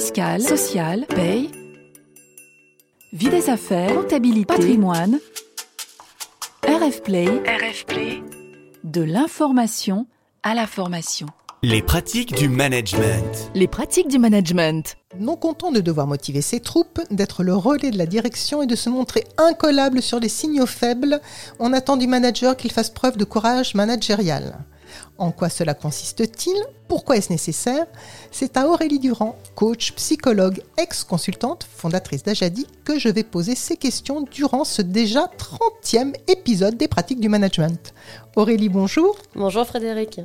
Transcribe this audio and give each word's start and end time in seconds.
fiscale, 0.00 0.40
sociale, 0.40 1.04
paye, 1.14 1.50
vie 3.12 3.28
des 3.28 3.50
affaires, 3.50 3.94
comptabilité, 3.94 4.46
patrimoine, 4.46 5.18
RF 6.66 7.02
Play, 7.02 7.26
RF 7.26 7.84
Play, 7.84 8.22
de 8.82 9.02
l'information 9.02 10.06
à 10.42 10.54
la 10.54 10.66
formation. 10.66 11.26
Les 11.62 11.82
pratiques 11.82 12.34
du 12.34 12.48
management. 12.48 13.50
Les 13.54 13.68
pratiques 13.68 14.08
du 14.08 14.18
management. 14.18 14.96
Non 15.18 15.36
content 15.36 15.70
de 15.70 15.80
devoir 15.80 16.06
motiver 16.06 16.40
ses 16.40 16.60
troupes, 16.60 17.00
d'être 17.10 17.42
le 17.42 17.54
relais 17.54 17.90
de 17.90 17.98
la 17.98 18.06
direction 18.06 18.62
et 18.62 18.66
de 18.66 18.76
se 18.76 18.88
montrer 18.88 19.24
incollable 19.36 20.00
sur 20.00 20.18
les 20.18 20.30
signaux 20.30 20.64
faibles, 20.64 21.20
on 21.58 21.74
attend 21.74 21.98
du 21.98 22.06
manager 22.06 22.56
qu'il 22.56 22.72
fasse 22.72 22.88
preuve 22.88 23.18
de 23.18 23.24
courage 23.24 23.74
managérial. 23.74 24.64
En 25.20 25.32
quoi 25.32 25.50
cela 25.50 25.74
consiste-t-il? 25.74 26.56
Pourquoi 26.88 27.18
est-ce 27.18 27.30
nécessaire? 27.30 27.84
C'est 28.32 28.56
à 28.56 28.66
Aurélie 28.66 28.98
Durand, 28.98 29.36
coach, 29.54 29.92
psychologue, 29.92 30.62
ex-consultante, 30.78 31.68
fondatrice 31.76 32.22
d'Ajadi, 32.22 32.66
que 32.86 32.98
je 32.98 33.10
vais 33.10 33.22
poser 33.22 33.54
ces 33.54 33.76
questions 33.76 34.22
durant 34.22 34.64
ce 34.64 34.80
déjà 34.80 35.30
30e 35.84 36.14
épisode 36.26 36.78
des 36.78 36.88
pratiques 36.88 37.20
du 37.20 37.28
management. 37.28 37.92
Aurélie, 38.34 38.70
bonjour. 38.70 39.14
Bonjour 39.34 39.66
Frédéric. 39.66 40.22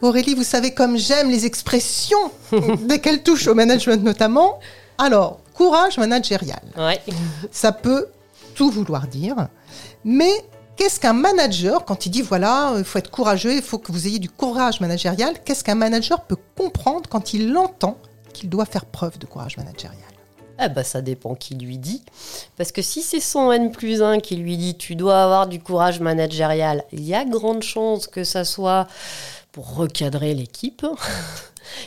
Aurélie, 0.00 0.34
vous 0.34 0.44
savez 0.44 0.72
comme 0.72 0.96
j'aime 0.96 1.28
les 1.28 1.44
expressions 1.44 2.30
dès 2.82 3.00
qu'elles 3.00 3.24
touchent 3.24 3.48
au 3.48 3.54
management 3.56 4.04
notamment. 4.04 4.60
Alors, 4.96 5.40
courage 5.54 5.98
managérial. 5.98 6.62
Ouais. 6.78 7.00
Ça 7.50 7.72
peut 7.72 8.06
tout 8.54 8.70
vouloir 8.70 9.08
dire, 9.08 9.48
mais 10.04 10.30
qu'est-ce 10.76 11.00
qu'un 11.00 11.12
manager 11.12 11.84
quand 11.84 12.06
il 12.06 12.10
dit 12.10 12.22
voilà, 12.22 12.74
il 12.78 12.84
faut 12.84 12.98
être 12.98 13.10
courageux, 13.10 13.54
il 13.54 13.62
faut 13.62 13.78
que 13.78 13.92
vous 13.92 14.06
ayez 14.06 14.18
du 14.18 14.30
courage 14.30 14.80
managérial 14.80 15.34
Qu'est-ce 15.44 15.64
qu'un 15.64 15.74
manager 15.74 16.22
peut 16.22 16.38
comprendre 16.56 17.08
quand 17.08 17.34
il 17.34 17.56
entend 17.56 17.98
qu'il 18.32 18.48
doit 18.48 18.66
faire 18.66 18.84
preuve 18.84 19.18
de 19.18 19.26
courage 19.26 19.56
managérial 19.56 20.00
ah 20.56 20.68
bah 20.68 20.84
ça 20.84 21.02
dépend 21.02 21.34
qui 21.34 21.56
lui 21.56 21.78
dit. 21.78 22.02
Parce 22.56 22.70
que 22.70 22.80
si 22.80 23.02
c'est 23.02 23.20
son 23.20 23.50
N 23.50 23.72
plus 23.72 24.02
1 24.02 24.20
qui 24.20 24.36
lui 24.36 24.56
dit 24.56 24.76
tu 24.76 24.94
dois 24.94 25.22
avoir 25.22 25.48
du 25.48 25.60
courage 25.60 25.98
managérial, 25.98 26.84
il 26.92 27.02
y 27.02 27.12
a 27.12 27.24
grande 27.24 27.62
chance 27.64 28.06
que 28.06 28.22
ça 28.22 28.44
soit 28.44 28.86
pour 29.50 29.74
recadrer 29.74 30.32
l'équipe. 30.32 30.86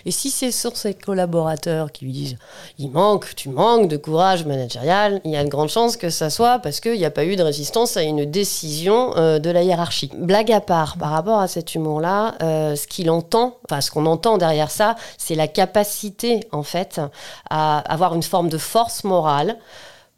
Et 0.06 0.11
si 0.11 0.30
c'est 0.30 0.52
sur 0.52 0.75
ses 0.78 0.94
collaborateurs 0.94 1.92
qui 1.92 2.06
lui 2.06 2.11
disent 2.11 2.38
il 2.78 2.92
manque, 2.92 3.36
tu 3.36 3.50
manques 3.50 3.88
de 3.88 3.97
courage 3.97 4.45
managérial, 4.45 5.22
il 5.25 5.31
y 5.31 5.36
a 5.36 5.42
une 5.42 5.50
grande 5.50 5.70
chance 5.70 5.97
que 5.97 6.09
ça 6.09 6.30
soit 6.30 6.59
parce 6.59 6.80
qu'il 6.80 6.97
n'y 6.97 7.06
a 7.06 7.11
pas 7.11 7.25
eu 7.25 7.36
de 7.36 7.44
résistance 7.44 7.98
à 7.98 8.03
une 8.03 8.25
décision 8.25 9.16
euh, 9.17 9.39
de 9.39 9.50
la 9.50 9.64
hiérarchie. 9.64 10.11
Blague 10.17 10.52
à 10.52 10.61
part, 10.61 10.98
par 10.98 11.11
rapport 11.11 11.39
à 11.39 11.48
cet 11.48 11.75
humour-là, 11.75 12.36
euh, 12.42 12.75
ce 12.75 12.88
qu'il 12.88 13.09
entend, 13.09 13.58
enfin 13.70 13.81
ce 13.81 13.92
qu'on 13.92 14.05
entend 14.05 14.38
derrière 14.38 14.72
ça, 14.72 14.95
c'est 15.17 15.36
la 15.36 15.48
capacité 15.48 16.42
en 16.52 16.64
fait 16.64 17.02
à 17.50 17.80
avoir 17.80 18.16
une 18.16 18.23
forme 18.23 18.50
de 18.50 18.58
force 18.58 19.03
morale 19.03 19.58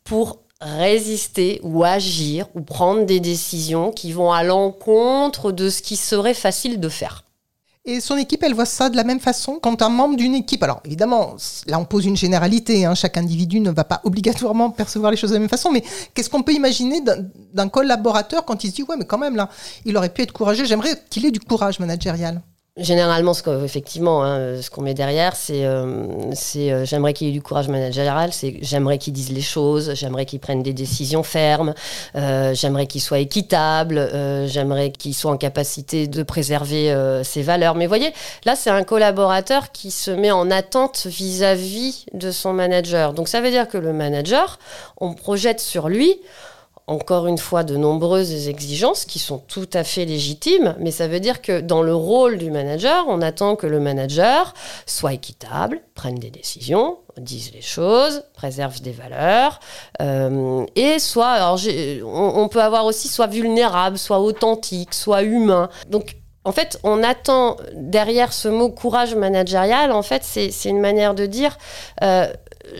pour 0.03 0.39
résister 0.61 1.59
ou 1.63 1.83
agir 1.83 2.47
ou 2.53 2.61
prendre 2.61 3.05
des 3.05 3.19
décisions 3.19 3.91
qui 3.91 4.11
vont 4.11 4.31
à 4.31 4.43
l'encontre 4.43 5.51
de 5.51 5.69
ce 5.69 5.81
qui 5.81 5.95
serait 5.95 6.33
facile 6.33 6.79
de 6.79 6.89
faire. 6.89 7.23
Et 7.85 8.01
son 8.01 8.17
équipe, 8.17 8.43
elle 8.43 8.53
voit 8.53 8.65
ça 8.65 8.89
de 8.89 8.97
la 8.97 9.03
même 9.03 9.21
façon 9.21 9.57
quand 9.61 9.81
un 9.81 9.89
membre 9.89 10.17
d'une 10.17 10.35
équipe. 10.35 10.61
Alors 10.63 10.81
évidemment, 10.85 11.37
là 11.65 11.79
on 11.79 11.85
pose 11.85 12.05
une 12.05 12.17
généralité, 12.17 12.85
hein, 12.85 12.93
chaque 12.93 13.17
individu 13.17 13.61
ne 13.61 13.71
va 13.71 13.83
pas 13.83 14.01
obligatoirement 14.03 14.69
percevoir 14.69 15.11
les 15.11 15.17
choses 15.17 15.29
de 15.29 15.35
la 15.35 15.39
même 15.39 15.49
façon, 15.49 15.71
mais 15.71 15.83
qu'est-ce 16.13 16.29
qu'on 16.29 16.43
peut 16.43 16.53
imaginer 16.53 17.01
d'un 17.53 17.69
collaborateur 17.69 18.43
quand 18.45 18.63
il 18.63 18.69
se 18.69 18.75
dit 18.75 18.83
ouais 18.83 18.97
mais 18.97 19.05
quand 19.05 19.17
même 19.17 19.35
là, 19.35 19.49
il 19.85 19.95
aurait 19.95 20.13
pu 20.13 20.21
être 20.21 20.33
courageux, 20.33 20.65
j'aimerais 20.65 21.01
qu'il 21.09 21.25
ait 21.25 21.31
du 21.31 21.39
courage 21.39 21.79
managérial 21.79 22.41
Généralement, 22.79 23.33
ce 23.33 23.65
effectivement, 23.65 24.23
hein, 24.23 24.61
ce 24.61 24.69
qu'on 24.69 24.81
met 24.81 24.93
derrière, 24.93 25.35
c'est 25.35 25.65
euh, 25.65 26.31
euh, 26.55 26.85
j'aimerais 26.85 27.13
qu'il 27.13 27.27
ait 27.27 27.31
du 27.31 27.41
courage 27.41 27.67
managérial, 27.67 28.31
c'est 28.31 28.57
j'aimerais 28.61 28.97
qu'il 28.97 29.11
dise 29.11 29.31
les 29.31 29.41
choses, 29.41 29.93
j'aimerais 29.95 30.25
qu'il 30.25 30.39
prenne 30.39 30.63
des 30.63 30.71
décisions 30.71 31.23
fermes, 31.23 31.73
euh, 32.15 32.53
j'aimerais 32.53 32.87
qu'il 32.87 33.01
soit 33.01 33.19
équitable, 33.19 33.97
euh, 33.97 34.47
j'aimerais 34.47 34.91
qu'il 34.91 35.13
soit 35.13 35.31
en 35.31 35.37
capacité 35.37 36.07
de 36.07 36.23
préserver 36.23 36.95
ses 37.23 37.41
valeurs. 37.41 37.75
Mais 37.75 37.85
voyez, 37.85 38.13
là, 38.45 38.55
c'est 38.55 38.69
un 38.69 38.83
collaborateur 38.83 39.71
qui 39.73 39.91
se 39.91 40.11
met 40.11 40.31
en 40.31 40.49
attente 40.49 41.05
vis-à-vis 41.05 42.05
-vis 42.13 42.17
de 42.17 42.31
son 42.31 42.53
manager. 42.53 43.13
Donc 43.13 43.27
ça 43.27 43.41
veut 43.41 43.51
dire 43.51 43.67
que 43.67 43.77
le 43.77 43.91
manager, 43.91 44.57
on 44.97 45.13
projette 45.13 45.59
sur 45.59 45.89
lui 45.89 46.21
encore 46.89 47.27
une 47.27 47.37
fois 47.37 47.63
de 47.63 47.77
nombreuses 47.77 48.47
exigences 48.47 49.05
qui 49.05 49.19
sont 49.19 49.37
tout 49.37 49.69
à 49.73 49.83
fait 49.83 50.05
légitimes, 50.05 50.75
mais 50.79 50.89
ça 50.89 51.07
veut 51.07 51.19
dire 51.19 51.43
que 51.43 51.61
dans 51.61 51.83
le 51.83 51.93
rôle 51.93 52.39
du 52.39 52.49
manager, 52.49 53.05
on 53.07 53.21
attend 53.21 53.55
que 53.55 53.67
le 53.67 53.79
manager 53.79 54.55
soit 54.87 55.13
équitable, 55.13 55.81
prenne 55.93 56.15
des 56.15 56.31
décisions, 56.31 56.97
dise 57.17 57.51
les 57.53 57.61
choses, 57.61 58.23
préserve 58.33 58.81
des 58.81 58.91
valeurs, 58.91 59.59
euh, 60.01 60.65
et 60.75 60.97
soit, 60.97 61.29
alors 61.29 61.59
on, 62.03 62.47
peut 62.47 62.61
avoir 62.61 62.85
aussi 62.85 63.07
soit 63.07 63.27
vulnérable, 63.27 63.99
soit 63.99 64.19
authentique, 64.19 64.95
soit 64.95 65.21
humain. 65.21 65.69
Donc 65.89 66.15
en 66.43 66.51
fait, 66.51 66.79
on 66.83 67.03
attend 67.03 67.57
derrière 67.75 68.33
ce 68.33 68.47
mot 68.47 68.71
courage 68.71 69.13
managérial, 69.13 69.91
en 69.91 70.01
fait, 70.01 70.23
c'est 70.23 70.49
une 70.65 70.79
manière 70.79 71.13
de 71.13 71.27
dire 71.27 71.55
euh, 72.01 72.33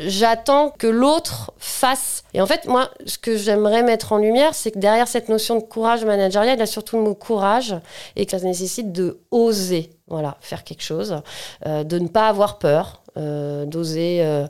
j'attends 0.05 0.72
que 0.77 0.88
l'autre 0.88 1.51
fasse. 1.57 2.23
Et 2.33 2.41
en 2.41 2.45
fait, 2.45 2.66
moi, 2.67 2.89
ce 3.05 3.17
que 3.17 3.38
j'aimerais 3.38 3.83
mettre 3.83 4.13
en 4.13 4.17
lumière, 4.17 4.53
c'est 4.53 4.72
que 4.72 4.79
derrière 4.79 5.07
cette 5.07 5.29
notion 5.29 5.55
de 5.55 5.63
courage 5.63 6.05
managérial, 6.05 6.57
il 6.57 6.59
y 6.59 6.63
a 6.63 6.67
surtout 6.67 6.97
le 6.97 7.03
mot 7.03 7.16
courage 7.16 7.75
et 8.16 8.25
que 8.25 8.31
ça 8.31 8.39
nécessite 8.39 8.91
de 8.91 9.19
oser, 9.31 9.89
voilà, 10.07 10.38
faire 10.41 10.63
quelque 10.63 10.83
chose, 10.83 11.22
euh, 11.66 11.83
de 11.83 11.99
ne 11.99 12.07
pas 12.07 12.28
avoir 12.28 12.59
peur. 12.59 13.01
Euh, 13.17 13.66
d'oser 13.66 14.19
euh, 14.22 14.47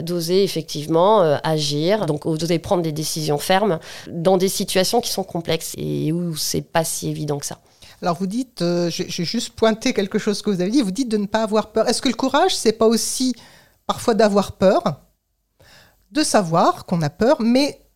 d'oser 0.00 0.42
effectivement 0.42 1.20
agir 1.44 2.06
donc 2.06 2.26
d'oser 2.26 2.58
prendre 2.58 2.82
des 2.82 2.90
décisions 2.90 3.36
fermes 3.36 3.78
dans 4.08 4.38
des 4.38 4.48
situations 4.48 5.02
qui 5.02 5.10
sont 5.10 5.24
complexes 5.24 5.74
et 5.76 6.10
où 6.10 6.34
c'est 6.34 6.62
pas 6.62 6.84
si 6.84 7.10
évident 7.10 7.38
que 7.38 7.44
ça 7.44 7.58
alors 8.00 8.16
vous 8.16 8.26
dites, 8.26 8.64
j'ai 8.88 9.24
juste 9.24 9.50
pointé 9.50 9.92
quelque 9.92 10.18
chose 10.18 10.40
que 10.40 10.50
vous 10.50 10.60
avez 10.60 10.70
dit, 10.70 10.82
vous 10.82 10.90
dites 10.90 11.08
de 11.08 11.16
ne 11.16 11.26
pas 11.26 11.42
avoir 11.42 11.72
peur. 11.72 11.88
Est-ce 11.88 12.00
que 12.00 12.08
le 12.08 12.14
courage, 12.14 12.56
c'est 12.56 12.72
pas 12.72 12.86
aussi 12.86 13.34
parfois 13.88 14.14
d'avoir 14.14 14.52
peur, 14.52 14.82
de 16.12 16.22
savoir 16.22 16.84
qu'on 16.84 17.02
a 17.02 17.10
peur, 17.10 17.40
mais 17.40 17.87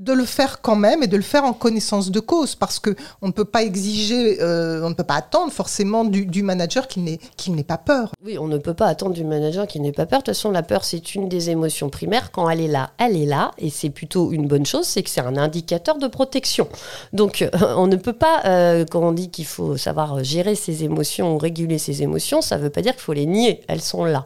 de 0.00 0.14
le 0.14 0.24
faire 0.24 0.62
quand 0.62 0.76
même 0.76 1.02
et 1.02 1.06
de 1.06 1.16
le 1.16 1.22
faire 1.22 1.44
en 1.44 1.52
connaissance 1.52 2.10
de 2.10 2.20
cause 2.20 2.54
parce 2.54 2.78
que 2.78 2.96
on 3.20 3.26
ne 3.26 3.32
peut 3.32 3.44
pas 3.44 3.62
exiger, 3.62 4.38
euh, 4.40 4.82
on 4.82 4.88
ne 4.88 4.94
peut 4.94 5.04
pas 5.04 5.16
attendre 5.16 5.52
forcément 5.52 6.04
du, 6.04 6.42
manager 6.42 6.88
qu'il 6.88 7.04
n'ait 7.04 7.64
pas 7.64 7.76
peur. 7.76 8.12
Oui, 8.24 8.38
on 8.38 8.48
ne 8.48 8.56
peut 8.56 8.72
pas 8.72 8.86
attendre 8.86 9.12
du 9.12 9.24
manager 9.24 9.66
qu'il 9.66 9.82
n'ait 9.82 9.92
pas 9.92 10.06
peur. 10.06 10.20
De 10.20 10.24
toute 10.24 10.34
façon, 10.34 10.50
la 10.50 10.62
peur 10.62 10.84
c'est 10.84 11.14
une 11.14 11.28
des 11.28 11.50
émotions 11.50 11.90
primaires. 11.90 12.32
Quand 12.32 12.48
elle 12.48 12.62
est 12.62 12.68
là, 12.68 12.90
elle 12.98 13.14
est 13.14 13.26
là 13.26 13.50
et 13.58 13.68
c'est 13.68 13.90
plutôt 13.90 14.32
une 14.32 14.46
bonne 14.46 14.64
chose. 14.64 14.86
C'est 14.86 15.02
que 15.02 15.10
c'est 15.10 15.20
un 15.20 15.36
indicateur 15.36 15.98
de 15.98 16.08
protection. 16.08 16.66
Donc 17.12 17.42
euh, 17.42 17.50
on 17.76 17.86
ne 17.86 17.96
peut 17.96 18.14
pas, 18.14 18.40
euh, 18.46 18.86
quand 18.90 19.02
on 19.02 19.12
dit 19.12 19.28
qu'il 19.28 19.46
faut 19.46 19.76
savoir 19.76 20.24
gérer 20.24 20.54
ses 20.54 20.82
émotions 20.82 21.34
ou 21.34 21.38
réguler 21.38 21.76
ses 21.76 22.02
émotions, 22.02 22.40
ça 22.40 22.56
ne 22.56 22.62
veut 22.62 22.70
pas 22.70 22.80
dire 22.80 22.92
qu'il 22.92 23.02
faut 23.02 23.12
les 23.12 23.26
nier. 23.26 23.60
Elles 23.68 23.82
sont 23.82 24.06
là. 24.06 24.24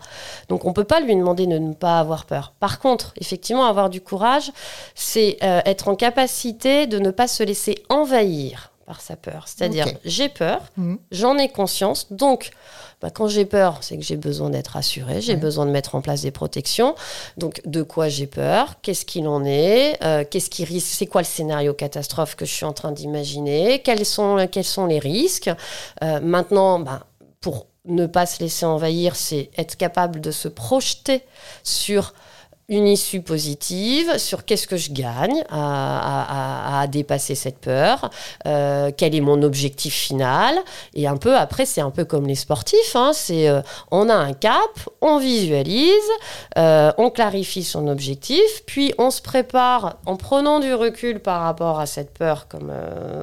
Donc 0.48 0.66
on 0.66 0.72
peut 0.72 0.84
pas 0.84 1.00
lui 1.00 1.16
demander 1.16 1.48
de 1.48 1.58
ne 1.58 1.74
pas 1.74 1.98
avoir 1.98 2.26
peur. 2.26 2.52
Par 2.60 2.78
contre, 2.78 3.12
effectivement, 3.20 3.64
avoir 3.64 3.91
du 3.91 4.00
courage, 4.00 4.52
c'est 4.94 5.38
être 5.64 5.88
en 5.88 5.97
capacité 5.97 6.86
de 6.86 6.98
ne 6.98 7.10
pas 7.10 7.28
se 7.28 7.42
laisser 7.42 7.82
envahir 7.88 8.70
par 8.86 9.00
sa 9.00 9.16
peur. 9.16 9.44
C'est-à-dire, 9.47 9.86
j'ai 10.04 10.28
peur, 10.28 10.60
Mhm. 10.76 10.98
j'en 11.10 11.38
ai 11.38 11.48
conscience, 11.48 12.12
donc 12.12 12.50
bah, 13.00 13.10
quand 13.10 13.28
j'ai 13.28 13.44
peur, 13.44 13.78
c'est 13.82 13.97
que 13.98 14.04
j'ai 14.04 14.16
besoin 14.16 14.50
d'être 14.50 14.76
assuré, 14.76 15.20
j'ai 15.20 15.32
Ouais. 15.34 15.38
besoin 15.38 15.66
de 15.66 15.70
mettre 15.70 15.94
en 15.94 16.00
place 16.00 16.22
des 16.22 16.30
protections. 16.30 16.94
Donc, 17.36 17.60
de 17.66 17.82
quoi 17.82 18.08
j'ai 18.08 18.26
peur? 18.26 18.74
Qu'est-ce 18.82 19.04
qu'il 19.04 19.26
en 19.28 19.44
est? 19.44 19.98
Euh, 20.03 20.24
Qu'est-ce 20.30 20.48
qui 20.48 20.64
risque? 20.64 20.88
C'est 20.94 21.06
quoi 21.06 21.20
le 21.22 21.26
scénario 21.26 21.74
catastrophe 21.74 22.34
que 22.34 22.44
je 22.47 22.53
suis 22.53 22.64
en 22.64 22.72
train 22.72 22.92
d'imaginer? 22.92 23.80
Quels 23.80 24.06
sont, 24.06 24.47
quels 24.50 24.64
sont 24.64 24.86
les 24.86 24.98
risques? 24.98 25.50
Euh, 26.03 26.20
Maintenant, 26.20 26.78
bah, 26.78 27.06
pour 27.41 27.66
ne 27.86 28.06
pas 28.06 28.24
se 28.26 28.41
laisser 28.42 28.64
envahir, 28.64 29.16
c'est 29.16 29.50
être 29.58 29.76
capable 29.76 30.20
de 30.22 30.30
se 30.30 30.48
projeter 30.48 31.22
sur 31.62 32.15
une 32.69 32.87
issue 32.87 33.21
positive, 33.21 34.16
sur 34.19 34.45
qu'est-ce 34.45 34.66
que 34.66 34.77
je 34.77 34.93
gagne 34.93 35.45
à, 35.51 36.81
à- 36.81 36.87
dépasser 36.87 37.34
cette 37.34 37.59
peur, 37.59 38.11
euh, 38.47 38.91
quel 38.95 39.15
est 39.15 39.21
mon 39.22 39.43
objectif 39.43 39.95
final, 39.95 40.55
et 40.95 41.07
un 41.07 41.16
peu 41.16 41.34
après, 41.37 41.65
c'est 41.65 41.81
un 41.81 41.91
peu 41.91 42.05
comme 42.05 42.27
les 42.27 42.34
sportifs, 42.34 42.95
hein, 42.95 43.13
c'est 43.15 43.49
euh, 43.49 43.63
on 43.91 44.11
a 44.11 44.15
un 44.15 44.34
cap, 44.34 44.71
on 45.01 45.19
visualise, 45.19 45.91
euh, 46.59 46.93
on 46.99 47.09
clarifie 47.11 47.65
son 47.65 47.89
objectif, 47.89 48.63
puis 48.66 48.93
on 48.99 49.11
se 49.11 49.22
prépare 49.22 49.97
en 50.05 50.16
prenant 50.16 50.61
du 50.61 50.75
recul 50.75 51.21
par 51.21 51.43
rapport 51.43 51.81
à 51.81 51.87
cette 51.87 52.13
peur, 52.13 52.49
comme 52.49 52.72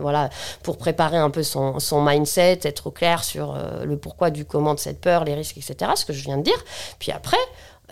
voilà, 0.01 0.29
pour 0.63 0.77
préparer 0.77 1.17
un 1.17 1.29
peu 1.29 1.43
son, 1.43 1.79
son 1.79 2.01
mindset, 2.03 2.61
être 2.63 2.87
au 2.87 2.91
clair 2.91 3.23
sur 3.23 3.55
le 3.83 3.97
pourquoi 3.97 4.31
du 4.31 4.43
comment 4.45 4.73
de 4.73 4.79
cette 4.79 5.01
peur, 5.01 5.23
les 5.23 5.35
risques, 5.35 5.57
etc. 5.57 5.91
Ce 5.95 6.05
que 6.05 6.13
je 6.13 6.23
viens 6.23 6.37
de 6.37 6.43
dire. 6.43 6.63
Puis 6.99 7.11
après, 7.11 7.37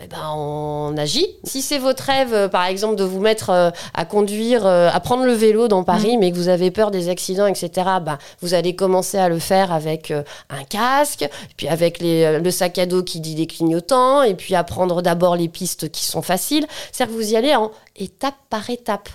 eh 0.02 0.06
ben, 0.06 0.32
on 0.34 0.96
agit. 0.96 1.26
Si 1.44 1.60
c'est 1.60 1.78
votre 1.78 2.02
rêve, 2.04 2.32
euh, 2.32 2.48
par 2.48 2.64
exemple, 2.64 2.96
de 2.96 3.04
vous 3.04 3.20
mettre 3.20 3.50
euh, 3.50 3.70
à 3.92 4.04
conduire, 4.06 4.66
euh, 4.66 4.88
à 4.90 4.98
prendre 5.00 5.24
le 5.24 5.32
vélo 5.32 5.68
dans 5.68 5.84
Paris, 5.84 6.16
mais 6.16 6.30
que 6.32 6.36
vous 6.36 6.48
avez 6.48 6.70
peur 6.70 6.90
des 6.90 7.08
accidents, 7.10 7.46
etc., 7.46 7.70
ben, 8.02 8.18
vous 8.40 8.54
allez 8.54 8.74
commencer 8.74 9.18
à 9.18 9.28
le 9.28 9.38
faire 9.38 9.72
avec 9.72 10.10
euh, 10.10 10.22
un 10.48 10.64
casque, 10.64 11.28
puis 11.56 11.68
avec 11.68 11.98
les, 12.00 12.38
le 12.38 12.50
sac 12.50 12.78
à 12.78 12.86
dos 12.86 13.02
qui 13.02 13.20
dit 13.20 13.34
des 13.34 13.46
clignotants, 13.46 14.22
et 14.22 14.34
puis 14.34 14.54
à 14.54 14.64
prendre 14.64 15.02
d'abord 15.02 15.36
les 15.36 15.48
pistes 15.48 15.90
qui 15.90 16.04
sont 16.04 16.22
faciles. 16.22 16.66
C'est-à-dire 16.92 17.14
que 17.14 17.20
vous 17.22 17.32
y 17.32 17.36
allez 17.36 17.54
en 17.54 17.70
étape 17.96 18.36
par 18.48 18.70
étape. 18.70 19.08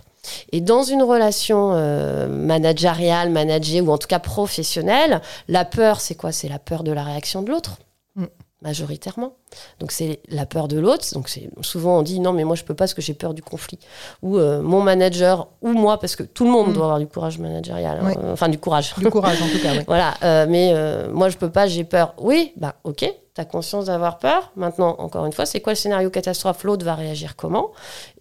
Et 0.52 0.62
dans 0.62 0.84
une 0.84 1.04
relation 1.04 1.72
euh, 1.74 2.28
managériale, 2.28 3.30
managée 3.30 3.82
ou 3.82 3.92
en 3.92 3.98
tout 3.98 4.08
cas 4.08 4.20
professionnelle, 4.20 5.22
la 5.48 5.66
peur, 5.66 6.00
c'est 6.00 6.16
quoi? 6.16 6.32
C'est 6.32 6.50
la 6.50 6.60
peur 6.60 6.84
de 6.84 6.92
la 6.92 7.04
réaction 7.04 7.42
de 7.42 7.50
l'autre, 7.52 7.78
Mm. 8.16 8.26
majoritairement. 8.62 9.34
Donc 9.80 9.92
c'est 9.92 10.20
la 10.30 10.46
peur 10.46 10.68
de 10.68 10.80
l'autre. 10.80 11.06
Donc 11.14 11.30
c'est 11.30 11.50
souvent 11.62 12.00
on 12.00 12.02
dit 12.02 12.20
non 12.20 12.34
mais 12.34 12.44
moi 12.44 12.56
je 12.56 12.64
peux 12.64 12.74
pas 12.74 12.84
parce 12.86 12.94
que 12.94 13.02
j'ai 13.02 13.14
peur 13.14 13.34
du 13.34 13.42
conflit. 13.42 13.80
Ou 14.22 14.38
euh, 14.38 14.62
mon 14.62 14.82
manager 14.82 15.48
ou 15.62 15.70
moi 15.70 16.00
parce 16.00 16.16
que 16.16 16.24
tout 16.24 16.44
le 16.46 16.52
monde 16.52 16.66
Mm. 16.70 16.74
doit 16.74 16.84
avoir 16.86 17.00
du 17.00 17.08
courage 17.08 17.38
managérial, 17.40 18.00
hein. 18.02 18.06
Oui. 18.08 18.14
Euh, 18.24 18.34
enfin 18.34 18.50
du 18.50 18.58
courage. 18.58 18.94
Du 18.98 19.10
courage, 19.10 19.42
en 19.42 19.48
tout 19.50 19.60
cas, 19.62 19.74
oui. 19.78 19.84
Voilà, 19.88 20.16
euh, 20.24 20.46
mais 20.50 20.72
euh, 20.74 21.12
moi 21.12 21.30
je 21.30 21.38
peux 21.38 21.50
pas, 21.50 21.68
j'ai 21.68 21.84
peur. 21.84 22.14
Oui, 22.20 22.54
bah 22.58 22.76
ok, 22.84 23.06
t'as 23.34 23.46
conscience 23.46 23.86
d'avoir 23.86 24.18
peur. 24.20 24.52
Maintenant, 24.56 24.96
encore 25.00 25.26
une 25.26 25.34
fois, 25.34 25.46
c'est 25.46 25.60
quoi 25.62 25.74
le 25.74 25.78
scénario 25.78 26.10
catastrophe? 26.10 26.64
L'autre 26.64 26.86
va 26.86 26.96
réagir 26.96 27.36
comment? 27.36 27.72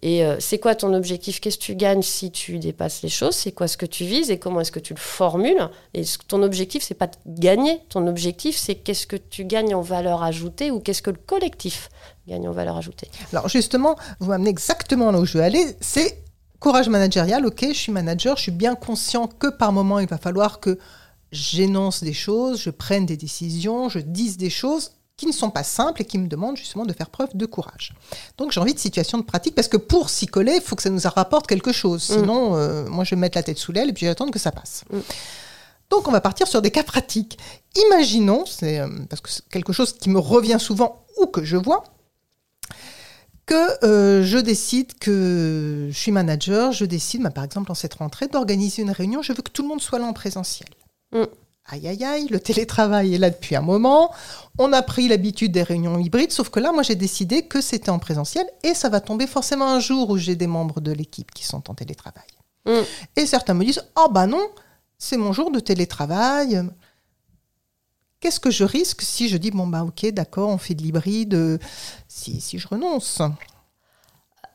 Et 0.01 0.23
c'est 0.39 0.59
quoi 0.59 0.75
ton 0.75 0.93
objectif? 0.93 1.39
Qu'est-ce 1.39 1.57
que 1.57 1.63
tu 1.63 1.75
gagnes 1.75 2.01
si 2.01 2.29
tu 2.31 2.59
dépasses 2.59 3.01
les 3.01 3.09
choses? 3.09 3.33
C'est 3.33 3.51
quoi 3.53 3.67
ce 3.67 3.77
que 3.77 3.85
tu 3.85 4.03
vises 4.03 4.29
et 4.29 4.37
comment 4.37 4.59
est-ce 4.59 4.71
que 4.73 4.79
tu 4.79 4.93
le 4.93 4.99
formules? 4.99 5.69
Et 5.93 6.03
ton 6.27 6.43
objectif, 6.43 6.83
c'est 6.83 6.93
pas 6.95 7.07
de 7.07 7.13
gagner. 7.27 7.79
Ton 7.89 8.05
objectif, 8.07 8.57
c'est 8.57 8.75
qu'est-ce 8.75 9.07
que 9.07 9.15
tu 9.15 9.45
gagnes 9.45 9.73
en 9.73 9.81
valeur 9.81 10.21
ajoutée 10.21 10.69
ou 10.69 10.79
qu'est-ce 10.81 11.01
que 11.01 11.11
le 11.11 11.17
collectif 11.25 11.89
gagne 12.27 12.47
en 12.47 12.51
valeur 12.51 12.77
ajoutée. 12.77 13.09
Alors 13.31 13.49
justement, 13.49 13.95
vous 14.19 14.29
m'amenez 14.29 14.49
exactement 14.49 15.11
là 15.11 15.19
où 15.19 15.25
je 15.25 15.37
veux 15.37 15.43
aller, 15.43 15.75
c'est 15.79 16.23
courage 16.59 16.89
managérial, 16.89 17.45
ok, 17.45 17.65
je 17.69 17.73
suis 17.73 17.91
manager, 17.91 18.37
je 18.37 18.43
suis 18.43 18.51
bien 18.51 18.75
conscient 18.75 19.27
que 19.27 19.47
par 19.47 19.71
moment, 19.71 19.99
il 19.99 20.07
va 20.07 20.17
falloir 20.17 20.59
que 20.59 20.79
j'énonce 21.31 22.03
des 22.03 22.13
choses, 22.13 22.61
je 22.61 22.69
prenne 22.69 23.05
des 23.05 23.17
décisions, 23.17 23.89
je 23.89 23.99
dise 23.99 24.37
des 24.37 24.49
choses 24.49 24.91
qui 25.17 25.27
ne 25.27 25.31
sont 25.31 25.49
pas 25.49 25.63
simples 25.63 26.01
et 26.01 26.05
qui 26.05 26.17
me 26.17 26.27
demandent 26.27 26.57
justement 26.57 26.85
de 26.85 26.91
faire 26.91 27.09
preuve 27.09 27.29
de 27.35 27.45
courage. 27.45 27.93
Donc 28.37 28.51
j'ai 28.51 28.59
envie 28.59 28.73
de 28.73 28.79
situation 28.79 29.17
de 29.17 29.23
pratique 29.23 29.55
parce 29.55 29.67
que 29.67 29.77
pour 29.77 30.09
s'y 30.09 30.25
coller, 30.25 30.55
il 30.55 30.61
faut 30.61 30.75
que 30.75 30.81
ça 30.81 30.89
nous 30.89 30.99
rapporte 31.03 31.47
quelque 31.47 31.71
chose. 31.71 32.03
Sinon, 32.03 32.55
euh, 32.55 32.85
moi 32.89 33.03
je 33.03 33.11
vais 33.11 33.15
me 33.15 33.21
mettre 33.21 33.37
la 33.37 33.43
tête 33.43 33.57
sous 33.57 33.71
l'aile 33.71 33.89
et 33.89 33.93
puis 33.93 34.05
j'attends 34.05 34.29
que 34.29 34.39
ça 34.39 34.51
passe. 34.51 34.83
Mm. 34.91 34.99
Donc 35.89 36.07
on 36.07 36.11
va 36.11 36.19
partir 36.19 36.47
sur 36.47 36.61
des 36.61 36.71
cas 36.71 36.83
pratiques. 36.83 37.37
Imaginons, 37.87 38.45
c'est 38.45 38.79
euh, 38.79 38.89
parce 39.09 39.21
que 39.21 39.29
c'est 39.29 39.47
quelque 39.49 39.71
chose 39.71 39.93
qui 39.93 40.09
me 40.09 40.19
revient 40.19 40.57
souvent 40.59 41.04
ou 41.17 41.27
que 41.27 41.43
je 41.43 41.57
vois, 41.57 41.83
que 43.45 43.85
euh, 43.85 44.23
je 44.23 44.37
décide 44.37 44.97
que 44.97 45.87
je 45.91 45.97
suis 45.97 46.11
manager, 46.11 46.71
je 46.71 46.85
décide, 46.85 47.21
bah, 47.21 47.29
par 47.29 47.43
exemple 47.43 47.71
en 47.71 47.75
cette 47.75 47.95
rentrée, 47.95 48.27
d'organiser 48.27 48.81
une 48.81 48.91
réunion, 48.91 49.21
je 49.21 49.33
veux 49.33 49.41
que 49.41 49.51
tout 49.51 49.61
le 49.61 49.67
monde 49.67 49.81
soit 49.81 49.99
là 49.99 50.05
en 50.05 50.13
présentiel. 50.13 50.69
Mm. 51.11 51.23
Aïe 51.67 51.87
aïe 51.87 52.03
aïe, 52.03 52.27
le 52.27 52.39
télétravail 52.39 53.15
est 53.15 53.17
là 53.17 53.31
depuis 53.31 53.55
un 53.55 53.61
moment, 53.61 54.13
on 54.59 54.71
a 54.71 54.83
pris 54.83 55.07
l'habitude 55.07 55.51
des 55.51 55.63
réunions 55.63 55.97
hybrides, 55.97 56.31
sauf 56.31 56.49
que 56.49 56.59
là, 56.59 56.71
moi 56.71 56.83
j'ai 56.83 56.93
décidé 56.93 57.47
que 57.47 57.59
c'était 57.59 57.89
en 57.89 57.97
présentiel 57.97 58.45
et 58.61 58.75
ça 58.75 58.89
va 58.89 59.01
tomber 59.01 59.25
forcément 59.25 59.67
un 59.67 59.79
jour 59.79 60.11
où 60.11 60.17
j'ai 60.17 60.35
des 60.35 60.45
membres 60.45 60.79
de 60.79 60.91
l'équipe 60.91 61.31
qui 61.31 61.43
sont 61.43 61.69
en 61.69 61.73
télétravail. 61.73 62.27
Mm. 62.65 62.81
Et 63.15 63.25
certains 63.25 63.55
me 63.55 63.65
disent, 63.65 63.83
oh 63.97 64.09
bah 64.11 64.27
non, 64.27 64.47
c'est 64.97 65.17
mon 65.17 65.33
jour 65.33 65.51
de 65.51 65.59
télétravail. 65.59 66.63
Qu'est-ce 68.19 68.39
que 68.39 68.49
je 68.51 68.63
risque 68.63 69.01
si 69.01 69.29
je 69.29 69.37
dis, 69.37 69.51
bon 69.51 69.67
bah 69.67 69.83
ok, 69.83 70.07
d'accord, 70.07 70.49
on 70.49 70.57
fait 70.57 70.73
de 70.73 70.81
l'hybride, 70.81 71.33
euh, 71.33 71.57
si, 72.07 72.41
si 72.41 72.57
je 72.57 72.67
renonce? 72.67 73.21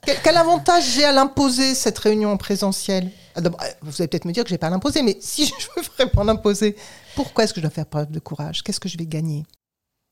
Quel, 0.03 0.17
quel 0.23 0.37
avantage 0.37 0.85
j'ai 0.91 1.05
à 1.05 1.13
l'imposer, 1.13 1.75
cette 1.75 1.99
réunion 1.99 2.33
en 2.33 2.37
présentiel? 2.37 3.11
Ah, 3.37 3.41
euh, 3.45 3.51
Vous 3.83 4.01
allez 4.01 4.09
peut-être 4.09 4.25
me 4.25 4.33
dire 4.33 4.45
que 4.45 4.49
je 4.49 4.55
n'ai 4.55 4.59
pas 4.59 4.69
à 4.69 4.71
l'imposer, 4.71 5.03
mais 5.03 5.17
si 5.21 5.47
je 5.59 5.67
veux 5.77 5.87
vraiment 5.97 6.25
l'imposer, 6.25 6.75
pourquoi 7.15 7.45
est-ce 7.45 7.53
que 7.55 7.61
je 7.61 7.67
dois 7.67 7.71
faire 7.71 7.87
preuve 7.87 8.11
de 8.11 8.19
courage? 8.19 8.63
Qu'est-ce 8.63 8.81
que 8.81 8.89
je 8.89 8.97
vais 8.99 9.07
gagner? 9.07 9.45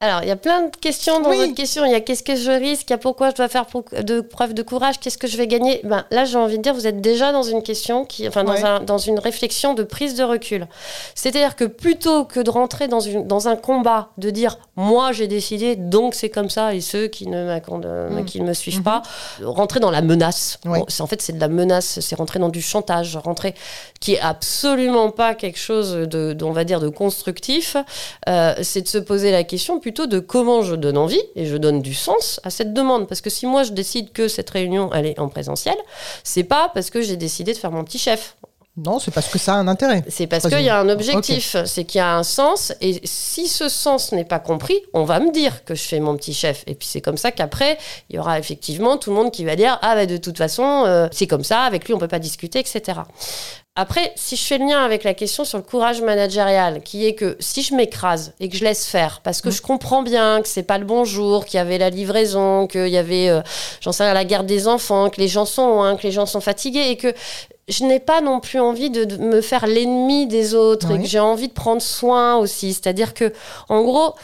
Alors, 0.00 0.22
il 0.22 0.28
y 0.28 0.30
a 0.30 0.36
plein 0.36 0.62
de 0.68 0.76
questions 0.76 1.20
dans 1.20 1.30
Oui. 1.30 1.38
votre 1.38 1.54
question. 1.56 1.84
Il 1.84 1.90
y 1.90 1.94
a 1.96 2.00
qu'est-ce 2.00 2.22
que 2.22 2.36
je 2.36 2.52
risque, 2.52 2.88
il 2.88 2.92
y 2.92 2.94
a 2.94 2.98
pourquoi 2.98 3.30
je 3.30 3.34
dois 3.34 3.48
faire 3.48 3.66
de 4.04 4.20
preuve 4.20 4.54
de 4.54 4.62
courage, 4.62 5.00
qu'est-ce 5.00 5.18
que 5.18 5.26
je 5.26 5.36
vais 5.36 5.48
gagner? 5.48 5.80
Ben, 5.82 6.04
là, 6.12 6.24
j'ai 6.24 6.36
envie 6.36 6.56
de 6.56 6.62
dire, 6.62 6.72
vous 6.72 6.86
êtes 6.86 7.00
déjà 7.00 7.32
dans 7.32 7.42
une 7.42 7.64
question, 7.64 8.04
qui, 8.04 8.28
enfin, 8.28 8.44
dans, 8.44 8.52
Ouais. 8.52 8.62
un- 8.64 8.78
dans 8.78 8.98
une 8.98 9.18
réflexion 9.18 9.74
de 9.74 9.82
prise 9.82 10.14
de 10.14 10.22
recul. 10.22 10.68
C'est-à-dire 11.16 11.56
que 11.56 11.64
plutôt 11.64 12.24
que 12.24 12.38
de 12.38 12.48
rentrer 12.48 12.86
dans, 12.86 13.00
une, 13.00 13.26
dans 13.26 13.48
un 13.48 13.56
combat, 13.56 14.10
de 14.18 14.30
dire 14.30 14.58
moi 14.76 15.10
j'ai 15.10 15.26
décidé, 15.26 15.74
donc 15.74 16.14
c'est 16.14 16.30
comme 16.30 16.48
ça, 16.48 16.74
et 16.74 16.80
ceux 16.80 17.08
qui 17.08 17.26
ne, 17.26 17.58
Mm. 17.58 18.24
qui 18.24 18.40
ne 18.40 18.46
me 18.46 18.52
suivent 18.54 18.76
Mhm. 18.78 18.82
pas, 18.84 19.02
rentrer 19.42 19.80
dans 19.80 19.90
la 19.90 20.00
menace. 20.00 20.60
Ouais. 20.64 20.78
Bon, 20.78 20.84
c'est- 20.86 21.02
en 21.02 21.08
fait, 21.08 21.20
c'est 21.20 21.32
de 21.32 21.40
la 21.40 21.48
menace, 21.48 21.98
c'est 21.98 22.14
rentrer 22.14 22.38
dans 22.38 22.50
du 22.50 22.62
chantage, 22.62 23.16
rentrer 23.16 23.52
qui 23.98 24.14
est 24.14 24.20
absolument 24.20 25.10
pas 25.10 25.34
quelque 25.34 25.58
chose 25.58 25.90
de, 25.92 26.34
de- 26.34 26.44
on 26.44 26.52
va 26.52 26.62
dire, 26.62 26.78
de 26.78 26.88
constructif. 26.88 27.76
Euh, 28.28 28.54
c'est 28.62 28.82
de 28.82 28.86
se 28.88 28.98
poser 28.98 29.32
la 29.32 29.42
question 29.42 29.80
plutôt 29.88 30.06
de 30.06 30.18
comment 30.18 30.60
je 30.60 30.74
donne 30.74 30.98
envie 30.98 31.22
et 31.34 31.46
je 31.46 31.56
donne 31.56 31.80
du 31.80 31.94
sens 31.94 32.40
à 32.44 32.50
cette 32.50 32.74
demande. 32.74 33.08
Parce 33.08 33.22
que 33.22 33.30
si 33.30 33.46
moi 33.46 33.62
je 33.62 33.72
décide 33.72 34.12
que 34.12 34.28
cette 34.28 34.50
réunion 34.50 34.90
elle 34.92 35.06
est 35.06 35.18
en 35.18 35.30
présentiel, 35.30 35.76
c'est 36.24 36.44
pas 36.44 36.70
parce 36.74 36.90
que 36.90 37.00
j'ai 37.00 37.16
décidé 37.16 37.54
de 37.54 37.56
faire 37.56 37.72
mon 37.72 37.84
petit 37.84 37.96
chef. 37.96 38.36
Non, 38.76 38.98
c'est 38.98 39.10
parce 39.10 39.28
que 39.28 39.38
ça 39.38 39.54
a 39.54 39.56
un 39.56 39.66
intérêt. 39.66 40.04
C'est 40.10 40.26
parce 40.26 40.46
qu'il 40.46 40.60
y 40.60 40.68
a 40.68 40.78
un 40.78 40.90
objectif, 40.90 41.56
c'est 41.64 41.84
qu'il 41.84 42.00
y 42.00 42.02
a 42.02 42.16
un 42.16 42.22
sens, 42.22 42.74
et 42.82 43.00
si 43.04 43.48
ce 43.48 43.70
sens 43.70 44.12
n'est 44.12 44.26
pas 44.26 44.38
compris, 44.38 44.78
on 44.92 45.04
va 45.04 45.20
me 45.20 45.32
dire 45.32 45.64
que 45.64 45.74
je 45.74 45.82
fais 45.82 46.00
mon 46.00 46.16
petit 46.16 46.34
chef. 46.34 46.64
Et 46.66 46.74
puis 46.74 46.86
c'est 46.86 47.00
comme 47.00 47.16
ça 47.16 47.32
qu'après, 47.32 47.78
il 48.10 48.16
y 48.16 48.18
aura 48.18 48.38
effectivement 48.38 48.98
tout 48.98 49.08
le 49.08 49.16
monde 49.16 49.32
qui 49.32 49.46
va 49.46 49.56
dire 49.56 49.78
Ah, 49.80 49.94
bah, 49.94 50.04
de 50.04 50.18
toute 50.18 50.36
façon, 50.36 50.84
euh, 50.86 51.08
c'est 51.12 51.26
comme 51.26 51.44
ça, 51.44 51.62
avec 51.62 51.86
lui, 51.86 51.94
on 51.94 51.98
peut 51.98 52.08
pas 52.08 52.18
discuter, 52.18 52.58
etc. 52.58 53.00
Après, 53.80 54.12
si 54.16 54.34
je 54.34 54.42
fais 54.42 54.58
le 54.58 54.66
lien 54.66 54.84
avec 54.84 55.04
la 55.04 55.14
question 55.14 55.44
sur 55.44 55.56
le 55.56 55.62
courage 55.62 56.02
managérial, 56.02 56.82
qui 56.82 57.06
est 57.06 57.14
que 57.14 57.36
si 57.38 57.62
je 57.62 57.76
m'écrase 57.76 58.32
et 58.40 58.48
que 58.48 58.56
je 58.56 58.64
laisse 58.64 58.86
faire, 58.86 59.20
parce 59.22 59.40
que 59.40 59.50
Mm. 59.50 59.52
je 59.52 59.62
comprends 59.62 60.02
bien 60.02 60.42
que 60.42 60.48
c'est 60.48 60.64
pas 60.64 60.78
le 60.78 60.84
bon 60.84 61.04
jour, 61.04 61.44
qu'il 61.44 61.58
y 61.58 61.60
avait 61.60 61.78
la 61.78 61.88
livraison, 61.88 62.66
qu'il 62.66 62.88
y 62.88 62.96
avait, 62.96 63.28
euh, 63.28 63.40
j'en 63.80 63.92
sais 63.92 64.02
rien, 64.02 64.14
la 64.14 64.24
garde 64.24 64.46
des 64.46 64.66
enfants, 64.66 65.10
que 65.10 65.20
les 65.20 65.28
gens 65.28 65.44
sont 65.44 65.68
loin, 65.68 65.94
que 65.94 66.02
les 66.02 66.10
gens 66.10 66.26
sont 66.26 66.40
fatigués, 66.40 66.88
et 66.90 66.96
que 66.96 67.14
je 67.68 67.84
n'ai 67.84 68.00
pas 68.00 68.20
non 68.20 68.40
plus 68.40 68.58
envie 68.58 68.90
de, 68.90 69.04
de 69.04 69.16
me 69.18 69.40
faire 69.40 69.68
l'ennemi 69.68 70.26
des 70.26 70.56
autres, 70.56 70.90
et 70.90 70.98
que 70.98 71.06
j'ai 71.06 71.20
envie 71.20 71.46
de 71.46 71.52
prendre 71.52 71.80
soin 71.80 72.34
aussi. 72.36 72.72
C'est-à-dire 72.72 73.14
que, 73.14 73.32
en 73.68 73.82
gros, 73.84 74.14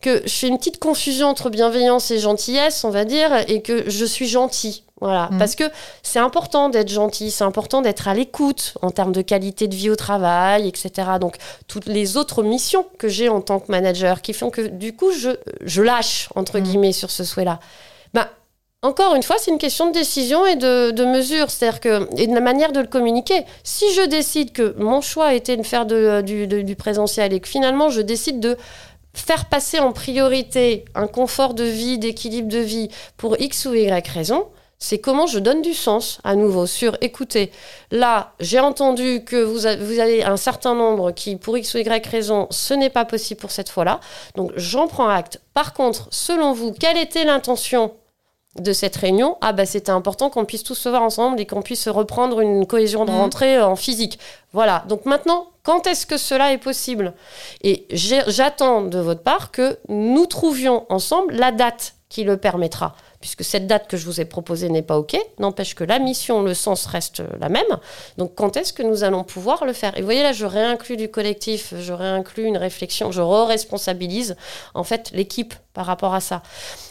que 0.00 0.22
je 0.24 0.32
fais 0.32 0.48
une 0.48 0.56
petite 0.56 0.78
confusion 0.78 1.26
entre 1.26 1.50
bienveillance 1.50 2.10
et 2.10 2.18
gentillesse, 2.18 2.82
on 2.82 2.90
va 2.90 3.04
dire, 3.04 3.30
et 3.48 3.60
que 3.60 3.90
je 3.90 4.06
suis 4.06 4.26
gentil. 4.28 4.84
Voilà, 5.02 5.28
Mhm. 5.30 5.38
parce 5.38 5.54
que 5.56 5.64
c'est 6.02 6.18
important 6.18 6.70
d'être 6.70 6.88
gentil, 6.88 7.30
c'est 7.30 7.44
important 7.44 7.82
d'être 7.82 8.08
à 8.08 8.14
l'écoute 8.14 8.74
en 8.80 8.90
termes 8.90 9.12
de 9.12 9.20
qualité 9.20 9.68
de 9.68 9.74
vie 9.74 9.90
au 9.90 9.96
travail, 9.96 10.66
etc. 10.68 10.90
Donc, 11.20 11.36
toutes 11.68 11.84
les 11.86 12.16
autres 12.16 12.42
missions 12.42 12.86
que 12.98 13.06
j'ai 13.08 13.28
en 13.28 13.42
tant 13.42 13.60
que 13.60 13.70
manager 13.70 14.22
qui 14.22 14.32
font 14.32 14.48
que, 14.48 14.62
du 14.62 14.94
coup, 14.96 15.12
je, 15.12 15.30
je 15.60 15.82
lâche, 15.82 16.30
entre 16.34 16.58
Mhm. 16.58 16.64
guillemets, 16.64 16.92
sur 16.92 17.10
ce 17.10 17.24
souhait-là. 17.24 17.60
Ben, 18.14 18.26
encore 18.82 19.14
une 19.14 19.22
fois, 19.22 19.36
c'est 19.38 19.50
une 19.50 19.58
question 19.58 19.88
de 19.88 19.92
décision 19.92 20.46
et 20.46 20.56
de, 20.56 20.90
de 20.92 21.04
mesure, 21.04 21.50
c'est-à-dire 21.50 21.80
que 21.80 22.08
et 22.18 22.26
de 22.26 22.34
la 22.34 22.40
manière 22.40 22.72
de 22.72 22.80
le 22.80 22.86
communiquer. 22.86 23.44
Si 23.64 23.84
je 23.92 24.00
décide 24.02 24.52
que 24.52 24.74
mon 24.78 25.02
choix 25.02 25.34
était 25.34 25.58
de 25.58 25.62
faire 25.62 25.84
de- 25.84 26.22
du, 26.22 26.46
de- 26.46 26.62
du 26.62 26.74
présentiel 26.76 27.34
et 27.34 27.40
que 27.40 27.48
finalement 27.48 27.90
je 27.90 28.00
décide 28.00 28.40
de 28.40 28.56
faire 29.12 29.46
passer 29.46 29.78
en 29.78 29.92
priorité 29.92 30.84
un 30.94 31.06
confort 31.06 31.52
de 31.54 31.64
vie, 31.64 31.98
d'équilibre 31.98 32.48
de 32.48 32.58
vie 32.58 32.88
pour 33.18 33.38
X 33.40 33.66
ou 33.66 33.74
Y 33.74 34.08
raison, 34.08 34.46
c'est 34.78 34.98
comment 34.98 35.26
je 35.26 35.38
donne 35.38 35.62
du 35.62 35.72
sens 35.74 36.18
à 36.24 36.34
nouveau 36.34 36.66
sur 36.66 36.96
écoutez, 37.00 37.50
là 37.90 38.32
j'ai 38.40 38.60
entendu 38.60 39.24
que 39.24 39.36
vous, 39.42 39.66
a- 39.66 39.76
vous 39.76 39.98
avez 39.98 40.22
un 40.24 40.36
certain 40.36 40.74
nombre 40.74 41.12
qui 41.12 41.36
pour 41.36 41.56
X 41.56 41.74
ou 41.74 41.78
Y 41.78 42.06
raison 42.06 42.46
ce 42.50 42.74
n'est 42.74 42.90
pas 42.90 43.04
possible 43.04 43.40
pour 43.40 43.50
cette 43.50 43.70
fois-là, 43.70 44.00
donc 44.34 44.52
j'en 44.56 44.86
prends 44.86 45.08
acte. 45.08 45.40
Par 45.54 45.72
contre, 45.72 46.08
selon 46.10 46.52
vous, 46.52 46.72
quelle 46.72 46.98
était 46.98 47.24
l'intention 47.24 47.92
de 48.58 48.72
cette 48.72 48.96
réunion, 48.96 49.36
ah 49.42 49.52
bah 49.52 49.66
c'était 49.66 49.90
important 49.92 50.30
qu'on 50.30 50.46
puisse 50.46 50.62
tous 50.64 50.74
se 50.74 50.88
voir 50.88 51.02
ensemble 51.02 51.38
et 51.40 51.46
qu'on 51.46 51.60
puisse 51.62 51.88
reprendre 51.88 52.40
une 52.40 52.66
cohésion 52.66 53.04
de 53.04 53.10
Mhm. 53.10 53.18
rentrée 53.18 53.56
euh, 53.56 53.66
en 53.66 53.76
physique. 53.76 54.18
Voilà. 54.54 54.82
Donc 54.88 55.04
maintenant, 55.04 55.48
quand 55.62 55.86
est-ce 55.86 56.06
que 56.06 56.16
cela 56.16 56.52
est 56.54 56.58
possible? 56.58 57.12
Et 57.62 57.86
j'attends 57.90 58.80
de 58.80 58.98
votre 58.98 59.22
part 59.22 59.50
que 59.50 59.78
nous 59.90 60.24
trouvions 60.24 60.86
ensemble 60.88 61.34
la 61.34 61.52
date 61.52 61.96
qui 62.08 62.24
le 62.24 62.38
permettra. 62.38 62.94
Puisque 63.26 63.42
cette 63.42 63.66
date 63.66 63.88
que 63.88 63.96
je 63.96 64.04
vous 64.04 64.20
ai 64.20 64.24
proposée 64.24 64.68
n'est 64.68 64.82
pas 64.82 64.96
OK, 64.98 65.18
n'empêche 65.40 65.74
que 65.74 65.82
la 65.82 65.98
mission, 65.98 66.42
le 66.42 66.54
sens 66.54 66.86
reste 66.86 67.24
la 67.40 67.48
même. 67.48 67.66
Donc 68.18 68.36
quand 68.36 68.56
est-ce 68.56 68.72
que 68.72 68.84
nous 68.84 69.02
allons 69.02 69.24
pouvoir 69.24 69.64
le 69.64 69.72
faire? 69.72 69.96
Et 69.96 70.00
vous 70.00 70.06
voyez 70.06 70.22
là, 70.22 70.32
je 70.32 70.46
réinclus 70.46 70.96
du 70.96 71.08
collectif, 71.08 71.74
je 71.76 71.92
réinclus 71.92 72.44
une 72.44 72.56
réflexion, 72.56 73.10
je 73.10 73.20
re-responsabilise 73.20 74.36
en 74.74 74.84
fait 74.84 75.10
l'équipe 75.12 75.54
par 75.74 75.86
rapport 75.86 76.14
à 76.14 76.20
ça. 76.20 76.40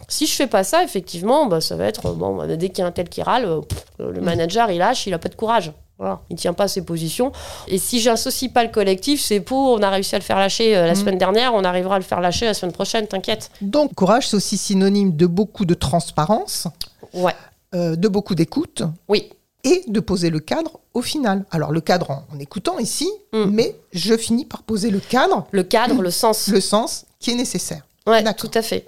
Si 0.09 0.27
je 0.27 0.33
fais 0.33 0.47
pas 0.47 0.65
ça, 0.65 0.83
effectivement, 0.83 1.45
bah, 1.45 1.61
ça 1.61 1.77
va 1.77 1.85
être 1.85 2.11
bon. 2.11 2.35
bah, 2.35 2.47
dès 2.47 2.67
qu'il 2.67 2.79
y 2.79 2.81
a 2.81 2.87
un 2.87 2.91
tel 2.91 3.07
qui 3.07 3.21
râle, 3.21 3.61
le 3.99 4.19
manager 4.19 4.69
il 4.71 4.79
lâche, 4.79 5.07
il 5.07 5.13
a 5.13 5.19
pas 5.19 5.29
de 5.29 5.35
courage. 5.35 5.71
Voilà, 5.97 6.19
il 6.29 6.35
tient 6.35 6.53
pas 6.53 6.67
ses 6.67 6.83
positions. 6.83 7.31
Et 7.69 7.77
si 7.77 8.01
j'associe 8.01 8.51
pas 8.51 8.63
le 8.65 8.69
collectif, 8.69 9.21
c'est 9.21 9.39
pour, 9.39 9.71
on 9.71 9.81
a 9.81 9.89
réussi 9.89 10.13
à 10.15 10.17
le 10.17 10.23
faire 10.25 10.37
lâcher 10.37 10.75
euh, 10.75 10.85
la 10.87 10.91
Mm. 10.91 10.95
semaine 10.95 11.17
dernière, 11.17 11.53
on 11.53 11.63
arrivera 11.63 11.95
à 11.95 11.99
le 11.99 12.03
faire 12.03 12.19
lâcher 12.19 12.45
la 12.45 12.53
semaine 12.53 12.73
prochaine, 12.73 13.07
t'inquiète. 13.07 13.49
Donc, 13.61 13.93
courage, 13.95 14.27
c'est 14.27 14.35
aussi 14.35 14.57
synonyme 14.57 15.15
de 15.15 15.25
beaucoup 15.25 15.63
de 15.65 15.73
transparence, 15.73 16.67
Ouais, 17.13 17.33
euh, 17.75 17.95
de 17.95 18.07
beaucoup 18.09 18.35
d'écoute 18.35 18.83
oui, 19.07 19.29
et 19.63 19.83
de 19.87 19.99
poser 20.01 20.29
le 20.29 20.39
cadre 20.39 20.79
au 20.93 21.01
final. 21.01 21.45
Alors, 21.49 21.71
le 21.71 21.79
cadre 21.79 22.11
en, 22.11 22.25
en 22.33 22.39
écoutant 22.39 22.77
ici, 22.77 23.09
Mm. 23.31 23.45
mais 23.51 23.75
je 23.93 24.17
finis 24.17 24.43
par 24.45 24.63
poser 24.63 24.89
le 24.91 24.99
cadre, 24.99 25.47
le 25.51 25.63
cadre, 25.63 26.01
le 26.01 26.11
sens. 26.11 26.49
le 26.49 26.59
sens 26.59 27.05
qui 27.21 27.31
est 27.31 27.35
nécessaire. 27.35 27.83
Ouais, 28.05 28.21
tout 28.33 28.51
à 28.53 28.61
fait. 28.61 28.85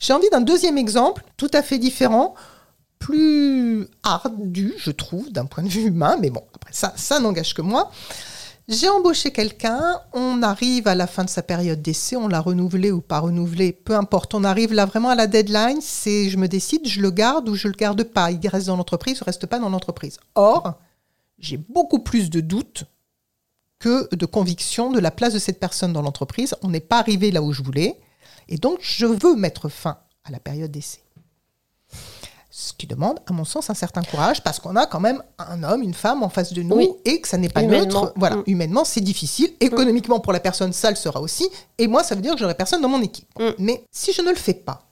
J'ai 0.00 0.12
envie 0.12 0.28
d'un 0.30 0.40
deuxième 0.40 0.78
exemple, 0.78 1.22
tout 1.36 1.50
à 1.52 1.62
fait 1.62 1.78
différent, 1.78 2.34
plus 3.00 3.88
ardu, 4.04 4.74
je 4.78 4.92
trouve, 4.92 5.32
d'un 5.32 5.46
point 5.46 5.64
de 5.64 5.68
vue 5.68 5.88
humain, 5.88 6.16
mais 6.20 6.30
bon, 6.30 6.44
après 6.54 6.72
ça, 6.72 6.92
ça 6.94 7.18
n'engage 7.18 7.54
que 7.54 7.62
moi. 7.62 7.90
J'ai 8.68 8.88
embauché 8.88 9.32
quelqu'un, 9.32 10.00
on 10.12 10.44
arrive 10.44 10.86
à 10.86 10.94
la 10.94 11.08
fin 11.08 11.24
de 11.24 11.28
sa 11.28 11.42
période 11.42 11.82
d'essai, 11.82 12.14
on 12.14 12.28
l'a 12.28 12.40
renouvelé 12.40 12.92
ou 12.92 13.00
pas 13.00 13.18
renouvelé, 13.18 13.72
peu 13.72 13.96
importe, 13.96 14.32
on 14.34 14.44
arrive 14.44 14.72
là 14.72 14.86
vraiment 14.86 15.08
à 15.08 15.16
la 15.16 15.26
deadline, 15.26 15.80
c'est 15.80 16.30
je 16.30 16.36
me 16.36 16.46
décide, 16.46 16.86
je 16.86 17.00
le 17.00 17.10
garde 17.10 17.48
ou 17.48 17.56
je 17.56 17.66
le 17.66 17.74
garde 17.74 18.04
pas, 18.04 18.30
il 18.30 18.46
reste 18.46 18.68
dans 18.68 18.76
l'entreprise 18.76 19.20
ou 19.20 19.24
reste 19.24 19.46
pas 19.46 19.58
dans 19.58 19.70
l'entreprise. 19.70 20.20
Or, 20.36 20.78
j'ai 21.40 21.56
beaucoup 21.56 21.98
plus 21.98 22.30
de 22.30 22.40
doutes 22.40 22.84
que 23.80 24.14
de 24.14 24.26
conviction 24.26 24.92
de 24.92 25.00
la 25.00 25.10
place 25.10 25.32
de 25.32 25.40
cette 25.40 25.58
personne 25.58 25.92
dans 25.92 26.02
l'entreprise. 26.02 26.54
On 26.62 26.68
n'est 26.68 26.80
pas 26.80 26.98
arrivé 26.98 27.32
là 27.32 27.42
où 27.42 27.52
je 27.52 27.62
voulais, 27.62 27.98
et 28.48 28.56
donc 28.56 28.78
je 28.82 29.06
veux 29.06 29.34
mettre 29.34 29.68
fin 29.68 29.98
à 30.22 30.30
la 30.30 30.38
période 30.38 30.70
d'essai. 30.70 31.00
Ce 32.62 32.74
qui 32.74 32.86
demande, 32.86 33.18
à 33.26 33.32
mon 33.32 33.44
sens, 33.46 33.70
un 33.70 33.74
certain 33.74 34.02
courage, 34.02 34.42
parce 34.42 34.60
qu'on 34.60 34.76
a 34.76 34.84
quand 34.84 35.00
même 35.00 35.22
un 35.38 35.62
homme, 35.62 35.80
une 35.82 35.94
femme 35.94 36.22
en 36.22 36.28
face 36.28 36.52
de 36.52 36.60
nous, 36.62 36.76
Oui. 36.76 36.90
et 37.06 37.18
que 37.22 37.26
ça 37.26 37.38
n'est 37.38 37.48
pas 37.48 37.62
neutre. 37.62 38.12
Voilà, 38.16 38.36
Mm. 38.36 38.42
humainement, 38.48 38.84
c'est 38.84 39.00
difficile. 39.00 39.50
Économiquement, 39.60 40.20
pour 40.20 40.34
la 40.34 40.40
personne, 40.40 40.74
ça 40.74 40.90
le 40.90 40.96
sera 40.96 41.22
aussi. 41.22 41.48
Et 41.78 41.86
moi, 41.88 42.04
ça 42.04 42.14
veut 42.14 42.20
dire 42.20 42.34
que 42.34 42.38
j'aurai 42.38 42.54
personne 42.54 42.82
dans 42.82 42.88
mon 42.90 43.00
équipe. 43.00 43.26
Mm. 43.38 43.48
Mais 43.60 43.82
si 43.90 44.12
je 44.12 44.20
ne 44.20 44.28
le 44.28 44.36
fais 44.36 44.52
pas, 44.52 44.82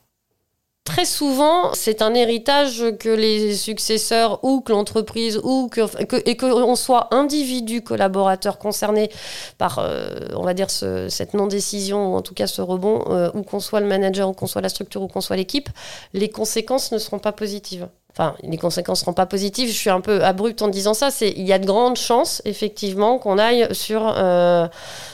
Très 0.88 1.04
souvent, 1.04 1.74
c'est 1.74 2.00
un 2.00 2.14
héritage 2.14 2.82
que 2.98 3.10
les 3.10 3.54
successeurs 3.54 4.42
ou 4.42 4.62
que 4.62 4.72
l'entreprise 4.72 5.38
ou 5.44 5.68
que, 5.68 5.82
et 6.26 6.36
qu'on 6.38 6.76
soit 6.76 7.14
individu 7.14 7.82
collaborateur 7.82 8.58
concerné 8.58 9.10
par, 9.58 9.80
euh, 9.80 10.08
on 10.34 10.42
va 10.42 10.54
dire, 10.54 10.70
ce- 10.70 11.10
cette 11.10 11.34
non-décision 11.34 12.14
ou 12.14 12.16
en 12.16 12.22
tout 12.22 12.32
cas 12.32 12.46
ce 12.46 12.62
rebond, 12.62 13.04
euh, 13.10 13.30
ou 13.34 13.42
qu'on 13.42 13.60
soit 13.60 13.80
le 13.80 13.86
manager 13.86 14.30
ou 14.30 14.32
qu'on 14.32 14.46
soit 14.46 14.62
la 14.62 14.70
structure 14.70 15.02
ou 15.02 15.08
qu'on 15.08 15.20
soit 15.20 15.36
l'équipe, 15.36 15.68
les 16.14 16.30
conséquences 16.30 16.90
ne 16.90 16.96
seront 16.98 17.18
pas 17.18 17.32
positives. 17.32 17.86
Enfin, 18.12 18.34
les 18.42 18.56
conséquences 18.56 18.98
ne 19.00 19.04
seront 19.04 19.12
pas 19.12 19.26
positives. 19.26 19.68
Je 19.68 19.76
suis 19.76 19.90
un 19.90 20.00
peu 20.00 20.24
abrupte 20.24 20.60
en 20.62 20.68
disant 20.68 20.92
ça. 20.94 21.10
C'est 21.10 21.30
il 21.30 21.46
y 21.46 21.52
a 21.52 21.58
de 21.60 21.66
grandes 21.66 21.96
chances, 21.96 22.42
effectivement, 22.44 23.18
qu'on 23.18 23.38
aille 23.38 23.68
sur 23.72 24.12
euh, 24.16 24.66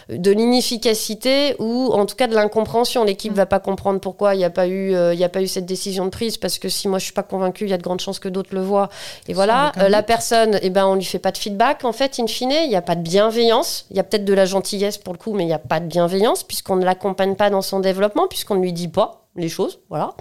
de 0.09 0.31
l'inefficacité 0.31 1.55
ou 1.59 1.93
en 1.93 2.07
tout 2.07 2.17
cas 2.17 2.27
de 2.29 2.35
l'incompréhension. 2.35 3.05
L'équipe 3.05 3.33
Mm. 3.33 3.37
va 3.37 3.47
pas 3.47 3.59
comprendre 3.61 4.01
pourquoi 4.01 4.35
il 4.35 4.39
n'y 4.39 4.45
a 4.45 4.51
pas 4.51 4.67
eu 4.69 4.95
euh, 4.95 5.13
il 5.13 5.21
y 5.21 5.25
a 5.25 5.29
pas 5.29 5.43
eu 5.43 5.47
cette 5.49 5.67
décision 5.67 6.05
de 6.07 6.11
prise 6.11 6.39
parce 6.39 6.59
que 6.59 6.69
si 6.69 6.89
moi 6.89 6.99
je 6.99 7.05
suis 7.05 7.13
pas 7.13 7.23
convaincue, 7.23 7.65
il 7.65 7.71
y 7.71 7.75
a 7.75 7.79
de 7.79 7.83
grandes 7.83 8.01
chances 8.01 8.19
que 8.19 8.29
d'autres 8.29 8.55
le 8.55 8.63
voient. 8.63 8.89
Et 9.29 9.35
voilà, 9.35 9.73
Euh, 9.79 9.89
la 9.89 10.03
personne, 10.03 10.59
eh 10.63 10.71
ben 10.71 10.87
on 10.87 10.95
lui 10.95 11.05
fait 11.05 11.19
pas 11.19 11.33
de 11.33 11.39
feedback 11.39 11.85
en 11.85 11.93
fait 11.93 12.19
in 12.21 12.27
fine, 12.27 12.53
il 12.53 12.69
n'y 12.69 12.77
a 12.77 12.83
pas 12.83 12.95
de 12.95 13.03
bienveillance, 13.03 13.87
il 13.91 13.97
y 13.97 14.01
a 14.01 14.05
peut-être 14.05 14.25
de 14.25 14.35
la 14.35 14.47
gentillesse 14.47 14.99
pour 14.99 15.13
le 15.13 15.19
coup, 15.19 15.33
mais 15.35 15.43
il 15.45 15.47
n'y 15.49 15.53
a 15.53 15.59
pas 15.59 15.81
de 15.81 15.87
bienveillance 15.87 16.43
puisqu'on 16.43 16.77
ne 16.77 16.85
l'accompagne 16.85 17.35
pas 17.35 17.51
dans 17.51 17.63
son 17.63 17.81
développement, 17.81 18.29
puisqu'on 18.29 18.55
ne 18.55 18.61
lui 18.63 18.73
dit 18.73 18.89
pas 18.89 19.24
les 19.37 19.49
choses, 19.49 19.81
voilà. 19.89 20.15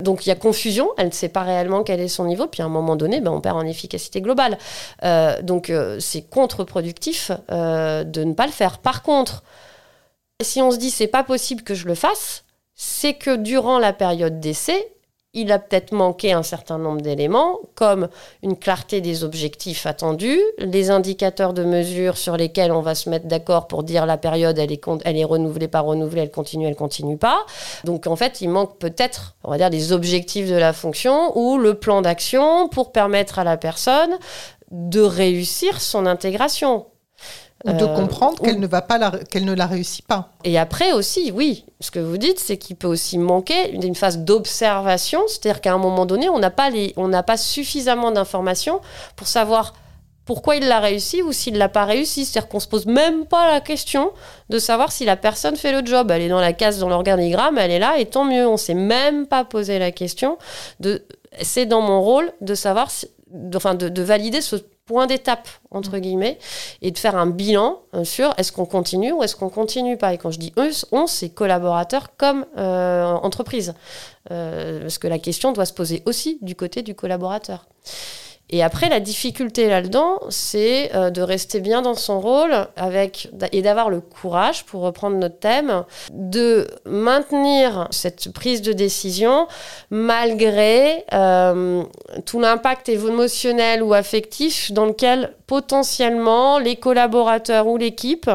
Donc 0.00 0.26
il 0.26 0.28
y 0.28 0.32
a 0.32 0.36
confusion, 0.36 0.90
elle 0.96 1.08
ne 1.08 1.12
sait 1.12 1.28
pas 1.28 1.42
réellement 1.42 1.82
quel 1.82 2.00
est 2.00 2.08
son 2.08 2.24
niveau, 2.24 2.46
puis 2.46 2.62
à 2.62 2.66
un 2.66 2.70
moment 2.70 2.96
donné, 2.96 3.20
ben, 3.20 3.32
on 3.32 3.40
perd 3.40 3.56
en 3.56 3.66
efficacité 3.66 4.20
globale. 4.20 4.58
Euh, 5.02 5.40
donc 5.42 5.70
euh, 5.70 5.98
c'est 6.00 6.22
contre-productif 6.22 7.32
euh, 7.50 8.04
de 8.04 8.24
ne 8.24 8.34
pas 8.34 8.46
le 8.46 8.52
faire. 8.52 8.78
Par 8.78 9.02
contre, 9.02 9.42
si 10.40 10.62
on 10.62 10.70
se 10.70 10.76
dit 10.76 10.90
c'est 10.90 11.08
pas 11.08 11.24
possible 11.24 11.62
que 11.62 11.74
je 11.74 11.86
le 11.86 11.94
fasse, 11.94 12.44
c'est 12.74 13.14
que 13.14 13.36
durant 13.36 13.78
la 13.78 13.92
période 13.92 14.40
d'essai, 14.40 14.92
il 15.32 15.52
a 15.52 15.60
peut-être 15.60 15.92
manqué 15.92 16.32
un 16.32 16.42
certain 16.42 16.76
nombre 16.78 17.00
d'éléments, 17.02 17.60
comme 17.76 18.08
une 18.42 18.56
clarté 18.56 19.00
des 19.00 19.22
objectifs 19.22 19.86
attendus, 19.86 20.40
les 20.58 20.90
indicateurs 20.90 21.52
de 21.52 21.62
mesure 21.62 22.16
sur 22.16 22.36
lesquels 22.36 22.72
on 22.72 22.80
va 22.80 22.96
se 22.96 23.08
mettre 23.08 23.26
d'accord 23.26 23.68
pour 23.68 23.84
dire 23.84 24.06
la 24.06 24.18
période, 24.18 24.58
elle 24.58 24.72
est, 24.72 25.24
renouvelée, 25.24 25.68
pas 25.68 25.80
renouvelée, 25.80 26.22
elle 26.22 26.32
continue, 26.32 26.66
elle 26.66 26.74
continue 26.74 27.16
pas. 27.16 27.46
Donc 27.84 28.08
en 28.08 28.16
fait, 28.16 28.40
il 28.40 28.48
manque 28.48 28.78
peut-être, 28.78 29.36
on 29.44 29.50
va 29.50 29.58
dire, 29.58 29.70
les 29.70 29.92
objectifs 29.92 30.48
de 30.50 30.56
la 30.56 30.72
fonction 30.72 31.36
ou 31.38 31.58
le 31.58 31.74
plan 31.74 32.02
d'action 32.02 32.68
pour 32.68 32.90
permettre 32.90 33.38
à 33.38 33.44
la 33.44 33.56
personne 33.56 34.18
de 34.72 35.00
réussir 35.00 35.80
son 35.80 36.06
intégration. 36.06 36.86
Ou 37.66 37.72
de 37.72 37.84
Euh, 37.84 37.94
comprendre 37.94 38.40
ou- 38.40 38.44
qu'elle 38.44 38.58
ne, 38.58 38.66
va 38.66 38.80
pas 38.82 38.96
la- 38.98 39.10
qu'elle 39.30 39.44
ne 39.44 39.52
la 39.54 39.66
réussit 39.66 40.06
pas. 40.06 40.30
et 40.44 40.58
après 40.58 40.92
aussi, 40.92 41.30
oui, 41.34 41.64
ce 41.80 41.90
que 41.90 41.98
vous 41.98 42.16
dites, 42.16 42.38
c'est 42.38 42.56
qu'il 42.56 42.76
peut 42.76 42.86
aussi 42.88 43.18
manquer 43.18 43.76
d'une 43.76 43.94
phase 43.94 44.18
d'observation, 44.18 45.20
c'est-à-dire 45.28 45.60
qu'à 45.60 45.72
un 45.74 45.78
moment 45.78 46.06
donné, 46.06 46.28
on 46.28 46.38
n'a 46.38 46.50
pas, 46.50 46.70
les, 46.70 46.92
on 46.96 47.08
n'a 47.08 47.22
pas 47.22 47.36
suffisamment 47.36 48.10
d'informations 48.12 48.80
pour 49.16 49.26
savoir 49.26 49.74
pourquoi 50.26 50.56
il 50.56 50.68
l'a 50.68 50.78
réussi 50.80 51.22
ou 51.22 51.32
s'il 51.32 51.58
l'a 51.58 51.68
pas 51.68 51.84
réussi. 51.84 52.24
C'est-à-dire 52.24 52.48
qu'on 52.48 52.60
se 52.60 52.68
pose 52.68 52.86
même 52.86 53.26
pas 53.26 53.50
la 53.50 53.60
question 53.60 54.12
de 54.48 54.58
savoir 54.58 54.92
si 54.92 55.04
la 55.04 55.16
personne 55.16 55.56
fait 55.56 55.72
le 55.72 55.84
job. 55.84 56.10
Elle 56.10 56.22
est 56.22 56.28
dans 56.28 56.40
la 56.40 56.52
case, 56.52 56.78
dans 56.78 56.88
l'organigramme, 56.88 57.58
elle 57.58 57.70
est 57.72 57.78
là, 57.80 57.98
et 57.98 58.06
tant 58.06 58.24
mieux. 58.24 58.46
On 58.46 58.56
s'est 58.56 58.74
même 58.74 59.26
pas 59.26 59.44
posé 59.44 59.78
la 59.78 59.90
question 59.90 60.38
de. 60.78 61.04
C'est 61.42 61.66
dans 61.66 61.80
mon 61.80 62.00
rôle 62.00 62.32
de 62.40 62.54
savoir, 62.54 62.90
si- 62.90 63.08
de- 63.32 63.56
enfin, 63.56 63.74
de, 63.74 63.88
de 63.88 64.02
valider 64.02 64.40
ce 64.40 64.56
point 64.90 65.06
d'étape 65.06 65.48
entre 65.70 65.98
guillemets 65.98 66.36
et 66.82 66.90
de 66.90 66.98
faire 66.98 67.14
un 67.14 67.28
bilan 67.28 67.78
euh, 67.94 68.02
sur 68.02 68.34
est-ce 68.38 68.50
qu'on 68.50 68.66
continue 68.66 69.12
ou 69.12 69.22
est-ce 69.22 69.36
qu'on 69.36 69.48
continue 69.48 69.96
pas. 69.96 70.12
Et 70.12 70.18
quand 70.18 70.32
je 70.32 70.40
dis 70.40 70.52
eux, 70.58 70.70
on, 70.90 71.06
c'est 71.06 71.28
collaborateurs 71.28 72.16
comme 72.16 72.44
euh, 72.58 73.04
entreprise. 73.04 73.74
Euh, 74.32 74.80
parce 74.80 74.98
que 74.98 75.06
la 75.06 75.20
question 75.20 75.52
doit 75.52 75.64
se 75.64 75.72
poser 75.72 76.02
aussi 76.06 76.38
du 76.42 76.56
côté 76.56 76.82
du 76.82 76.96
collaborateur. 76.96 77.66
Et 78.52 78.64
après, 78.64 78.88
la 78.88 78.98
difficulté 78.98 79.68
là-dedans, 79.68 80.18
c'est 80.28 80.90
euh, 80.94 81.10
de 81.10 81.22
rester 81.22 81.60
bien 81.60 81.82
dans 81.82 81.94
son 81.94 82.20
rôle 82.20 82.66
avec, 82.74 83.30
et 83.52 83.62
d'avoir 83.62 83.90
le 83.90 84.00
courage, 84.00 84.64
pour 84.64 84.82
reprendre 84.82 85.16
notre 85.16 85.38
thème, 85.38 85.84
de 86.12 86.66
maintenir 86.84 87.86
cette 87.92 88.32
prise 88.32 88.60
de 88.60 88.72
décision 88.72 89.46
malgré 89.90 91.04
euh, 91.14 91.84
tout 92.26 92.40
l'impact 92.40 92.88
émotionnel 92.88 93.84
ou 93.84 93.94
affectif 93.94 94.72
dans 94.72 94.86
lequel 94.86 95.32
potentiellement 95.46 96.58
les 96.58 96.74
collaborateurs 96.74 97.68
ou 97.68 97.76
l'équipe 97.76 98.28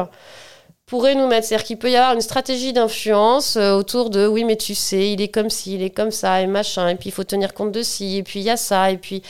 pourraient 0.86 1.14
nous 1.14 1.26
mettre. 1.26 1.46
C'est-à-dire 1.46 1.66
qu'il 1.66 1.78
peut 1.78 1.90
y 1.90 1.96
avoir 1.96 2.14
une 2.14 2.22
stratégie 2.22 2.72
d'influence 2.72 3.56
euh, 3.56 3.74
autour 3.74 4.08
de 4.08 4.26
oui, 4.26 4.44
mais 4.44 4.56
tu 4.56 4.74
sais, 4.74 5.12
il 5.12 5.20
est 5.20 5.28
comme 5.28 5.50
ci, 5.50 5.74
il 5.74 5.82
est 5.82 5.90
comme 5.90 6.10
ça, 6.10 6.40
et 6.40 6.46
machin, 6.46 6.88
et 6.88 6.94
puis 6.94 7.10
il 7.10 7.12
faut 7.12 7.24
tenir 7.24 7.52
compte 7.52 7.72
de 7.72 7.82
ci, 7.82 8.16
et 8.16 8.22
puis 8.22 8.40
il 8.40 8.46
y 8.46 8.50
a 8.50 8.56
ça, 8.56 8.90
et 8.90 8.96
puis. 8.96 9.22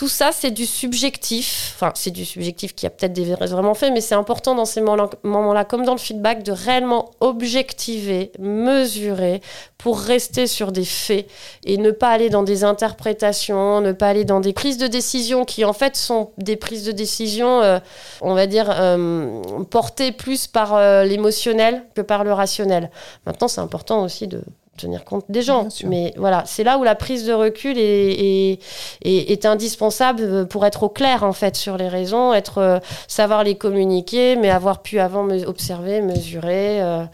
Tout 0.00 0.08
ça, 0.08 0.30
c'est 0.32 0.50
du 0.50 0.64
subjectif. 0.64 1.74
Enfin, 1.74 1.92
c'est 1.94 2.10
du 2.10 2.24
subjectif 2.24 2.74
qui 2.74 2.86
a 2.86 2.90
peut-être 2.90 3.12
des 3.12 3.34
vraiment 3.34 3.74
fait, 3.74 3.90
mais 3.90 4.00
c'est 4.00 4.14
important 4.14 4.54
dans 4.54 4.64
ces 4.64 4.80
moments-là, 4.80 5.66
comme 5.66 5.84
dans 5.84 5.92
le 5.92 5.98
feedback, 5.98 6.42
de 6.42 6.52
réellement 6.52 7.10
objectiver, 7.20 8.32
mesurer, 8.38 9.42
pour 9.76 10.00
rester 10.00 10.46
sur 10.46 10.72
des 10.72 10.86
faits 10.86 11.26
et 11.66 11.76
ne 11.76 11.90
pas 11.90 12.08
aller 12.08 12.30
dans 12.30 12.42
des 12.42 12.64
interprétations, 12.64 13.82
ne 13.82 13.92
pas 13.92 14.08
aller 14.08 14.24
dans 14.24 14.40
des 14.40 14.54
prises 14.54 14.78
de 14.78 14.86
décision 14.86 15.44
qui, 15.44 15.66
en 15.66 15.74
fait, 15.74 15.96
sont 15.96 16.30
des 16.38 16.56
prises 16.56 16.84
de 16.84 16.92
décision, 16.92 17.60
euh, 17.60 17.78
on 18.22 18.32
va 18.32 18.46
dire, 18.46 18.70
euh, 18.70 19.42
portées 19.68 20.12
plus 20.12 20.46
par 20.46 20.76
euh, 20.76 21.04
l'émotionnel 21.04 21.84
que 21.94 22.00
par 22.00 22.24
le 22.24 22.32
rationnel. 22.32 22.90
Maintenant, 23.26 23.48
c'est 23.48 23.60
important 23.60 24.02
aussi 24.02 24.28
de 24.28 24.40
tenir 24.80 25.04
compte 25.04 25.24
des 25.28 25.42
gens. 25.42 25.68
Mais 25.86 26.12
voilà, 26.16 26.44
c'est 26.46 26.64
là 26.64 26.78
où 26.78 26.84
la 26.84 26.94
prise 26.94 27.26
de 27.26 27.32
recul 27.32 27.78
est, 27.78 27.82
est, 28.12 28.58
est- 29.02 29.30
est 29.30 29.46
indispensable 29.46 30.46
pour 30.48 30.64
être 30.66 30.82
au 30.82 30.88
clair 30.88 31.22
en 31.24 31.32
fait 31.32 31.56
sur 31.56 31.76
les 31.76 31.88
raisons, 31.88 32.32
être 32.34 32.58
euh, 32.58 32.78
savoir 33.08 33.44
les 33.44 33.56
communiquer, 33.56 34.36
mais 34.36 34.50
avoir 34.50 34.82
pu 34.82 34.98
avant 34.98 35.22
me- 35.24 35.46
observer, 35.46 36.00
mesurer 36.02 36.80
euh, 36.82 37.04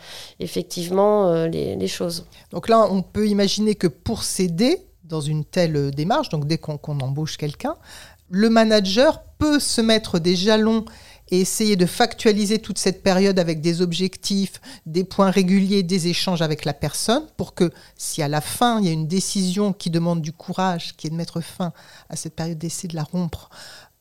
effectivement 0.40 1.28
euh, 1.28 1.48
les, 1.48 1.76
les 1.76 1.88
choses. 1.88 2.26
Donc 2.52 2.68
là, 2.68 2.86
on 2.90 3.02
peut 3.02 3.26
imaginer 3.26 3.74
que 3.74 3.86
pour 3.86 4.22
s'aider 4.22 4.78
dans 5.04 5.20
une 5.20 5.44
telle 5.44 5.90
démarche, 5.92 6.28
donc 6.30 6.46
dès 6.46 6.58
qu'on 6.58 6.78
qu'on 6.78 6.98
embauche 7.00 7.36
quelqu'un, 7.36 7.74
le 8.30 8.50
manager 8.50 9.22
peut 9.38 9.60
se 9.60 9.80
mettre 9.80 10.18
des 10.18 10.34
jalons 10.34 10.84
et 11.30 11.40
essayer 11.40 11.76
de 11.76 11.86
factualiser 11.86 12.58
toute 12.58 12.78
cette 12.78 13.02
période 13.02 13.38
avec 13.38 13.60
des 13.60 13.82
objectifs, 13.82 14.60
des 14.86 15.04
points 15.04 15.30
réguliers, 15.30 15.82
des 15.82 16.08
échanges 16.08 16.42
avec 16.42 16.64
la 16.64 16.74
personne, 16.74 17.26
pour 17.36 17.54
que 17.54 17.70
si 17.96 18.22
à 18.22 18.28
la 18.28 18.40
fin, 18.40 18.80
il 18.80 18.86
y 18.86 18.88
a 18.88 18.92
une 18.92 19.08
décision 19.08 19.72
qui 19.72 19.90
demande 19.90 20.22
du 20.22 20.32
courage, 20.32 20.96
qui 20.96 21.06
est 21.06 21.10
de 21.10 21.16
mettre 21.16 21.40
fin 21.40 21.72
à 22.08 22.16
cette 22.16 22.34
période 22.34 22.58
d'essai, 22.58 22.88
de 22.88 22.96
la 22.96 23.02
rompre, 23.02 23.50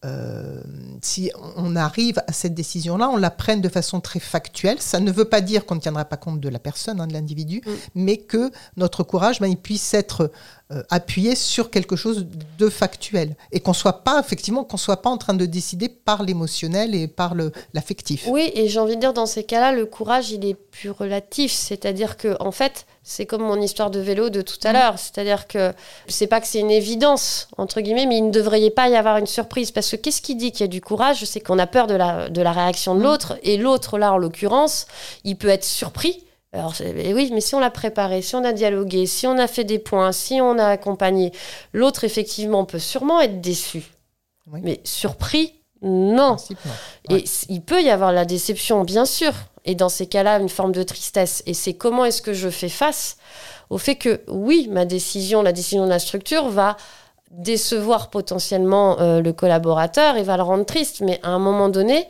euh, 0.03 0.61
si 1.01 1.31
on 1.55 1.75
arrive 1.75 2.21
à 2.27 2.33
cette 2.33 2.53
décision-là, 2.53 3.09
on 3.09 3.17
la 3.17 3.31
prenne 3.31 3.61
de 3.61 3.69
façon 3.69 4.01
très 4.01 4.19
factuelle. 4.19 4.79
Ça 4.79 4.99
ne 4.99 5.11
veut 5.11 5.25
pas 5.25 5.41
dire 5.41 5.65
qu'on 5.65 5.75
ne 5.75 5.79
tiendra 5.79 6.05
pas 6.05 6.17
compte 6.17 6.39
de 6.39 6.49
la 6.49 6.59
personne, 6.59 6.99
hein, 6.99 7.07
de 7.07 7.13
l'individu, 7.13 7.61
Mm. 7.65 7.71
mais 7.95 8.17
que 8.17 8.51
notre 8.77 9.03
courage, 9.03 9.39
ben, 9.39 9.47
il 9.47 9.57
puisse 9.57 9.93
être 9.93 10.31
euh, 10.71 10.83
appuyer 10.89 11.35
sur 11.35 11.69
quelque 11.69 11.95
chose 11.95 12.27
de 12.57 12.69
factuel 12.69 13.35
et 13.51 13.59
qu'on 13.59 13.73
soit 13.73 14.03
pas 14.03 14.19
effectivement 14.19 14.63
qu'on 14.63 14.77
soit 14.77 15.01
pas 15.01 15.09
en 15.09 15.17
train 15.17 15.33
de 15.35 15.45
décider 15.45 15.89
par 15.89 16.23
l'émotionnel 16.23 16.93
et 16.95 17.07
par 17.07 17.35
l'affectif. 17.73 18.25
Oui, 18.27 18.51
et 18.53 18.67
j'ai 18.67 18.79
envie 18.79 18.95
de 18.95 19.01
dire 19.01 19.13
dans 19.13 19.27
ces 19.27 19.43
cas-là, 19.43 19.71
le 19.71 19.85
courage 19.85 20.31
il 20.31 20.45
est 20.45 20.55
plus 20.55 20.89
relatif, 20.89 21.51
c'est-à-dire 21.51 22.17
que 22.17 22.35
en 22.39 22.51
fait 22.51 22.85
c'est 23.07 23.25
comme 23.27 23.43
mon 23.43 23.61
histoire 23.61 23.91
de 23.91 23.99
vélo 23.99 24.29
de 24.29 24.41
tout 24.41 24.57
à 24.63 24.71
Mmh. 24.71 24.73
l'heure, 24.73 24.99
c'est-à-dire 24.99 25.47
que 25.47 25.71
c'est 26.07 26.25
pas 26.27 26.41
que 26.41 26.47
c'est 26.47 26.59
une 26.59 26.71
évidence 26.71 27.47
entre 27.57 27.79
guillemets, 27.79 28.07
mais 28.07 28.17
il 28.17 28.25
ne 28.25 28.31
devrait 28.31 28.69
pas 28.71 28.89
y 28.89 28.95
avoir 28.95 29.17
une 29.17 29.27
surprise 29.27 29.69
parce 29.71 29.91
que 29.91 29.95
qu'est-ce 29.95 30.21
qui 30.21 30.35
dit 30.35 30.51
qu'il 30.51 30.61
y 30.61 30.63
a 30.63 30.67
du 30.67 30.81
courage? 30.81 31.23
C'est 31.23 31.39
qu'on 31.39 31.59
a 31.59 31.67
peur 31.67 31.85
de 31.87 31.93
la 31.93 32.29
de 32.29 32.41
la 32.41 32.51
réaction 32.51 32.95
de 32.95 32.99
Mmh. 32.99 33.03
l'autre 33.03 33.37
et 33.43 33.57
l'autre 33.57 33.97
là 33.99 34.11
en 34.11 34.17
l'occurrence, 34.17 34.87
il 35.23 35.37
peut 35.37 35.47
être 35.49 35.63
surpris. 35.63 36.23
Alors, 36.51 36.73
oui, 36.79 37.31
mais 37.33 37.41
si 37.41 37.53
on 37.53 37.59
l'a 37.59 37.69
préparé, 37.69 38.21
si 38.21 38.33
on 38.35 38.43
a 38.45 38.53
dialogué, 38.53 39.05
si 39.07 39.27
on 39.27 39.37
a 39.37 39.45
fait 39.47 39.65
des 39.65 39.77
points, 39.77 40.13
si 40.13 40.39
on 40.41 40.57
a 40.57 40.65
accompagné, 40.67 41.33
l'autre, 41.73 42.05
effectivement, 42.05 42.63
peut 42.63 42.79
sûrement 42.79 43.19
être 43.19 43.41
déçu. 43.41 43.83
Oui. 44.49 44.61
Mais 44.63 44.79
surpris, 44.85 45.53
non. 45.85 46.35
Principe, 46.35 46.57
non. 46.65 46.71
Et 47.09 47.13
Ouais. 47.13 47.23
il 47.49 47.61
peut 47.61 47.81
y 47.81 47.89
avoir 47.89 48.11
la 48.11 48.25
déception, 48.25 48.83
bien 48.83 49.05
sûr. 49.05 49.31
Et 49.63 49.75
dans 49.75 49.89
ces 49.89 50.05
cas-là, 50.07 50.39
une 50.39 50.49
forme 50.49 50.71
de 50.73 50.83
tristesse. 50.83 51.41
Et 51.45 51.53
c'est 51.53 51.73
comment 51.73 52.03
est-ce 52.05 52.21
que 52.21 52.33
je 52.33 52.49
fais 52.49 52.69
face 52.69 53.17
au 53.69 53.77
fait 53.77 53.95
que, 53.95 54.21
oui, 54.27 54.67
ma 54.69 54.85
décision, 54.85 55.41
la 55.41 55.51
décision 55.51 55.85
de 55.85 55.89
la 55.89 55.99
structure 55.99 56.49
va 56.49 56.77
décevoir 57.31 58.09
potentiellement 58.09 58.99
euh, 58.99 59.21
le 59.21 59.33
collaborateur 59.33 60.17
et 60.17 60.23
va 60.23 60.37
le 60.37 60.43
rendre 60.43 60.65
triste. 60.65 61.01
Mais 61.01 61.19
à 61.23 61.29
un 61.29 61.39
moment 61.39 61.69
donné, 61.69 62.07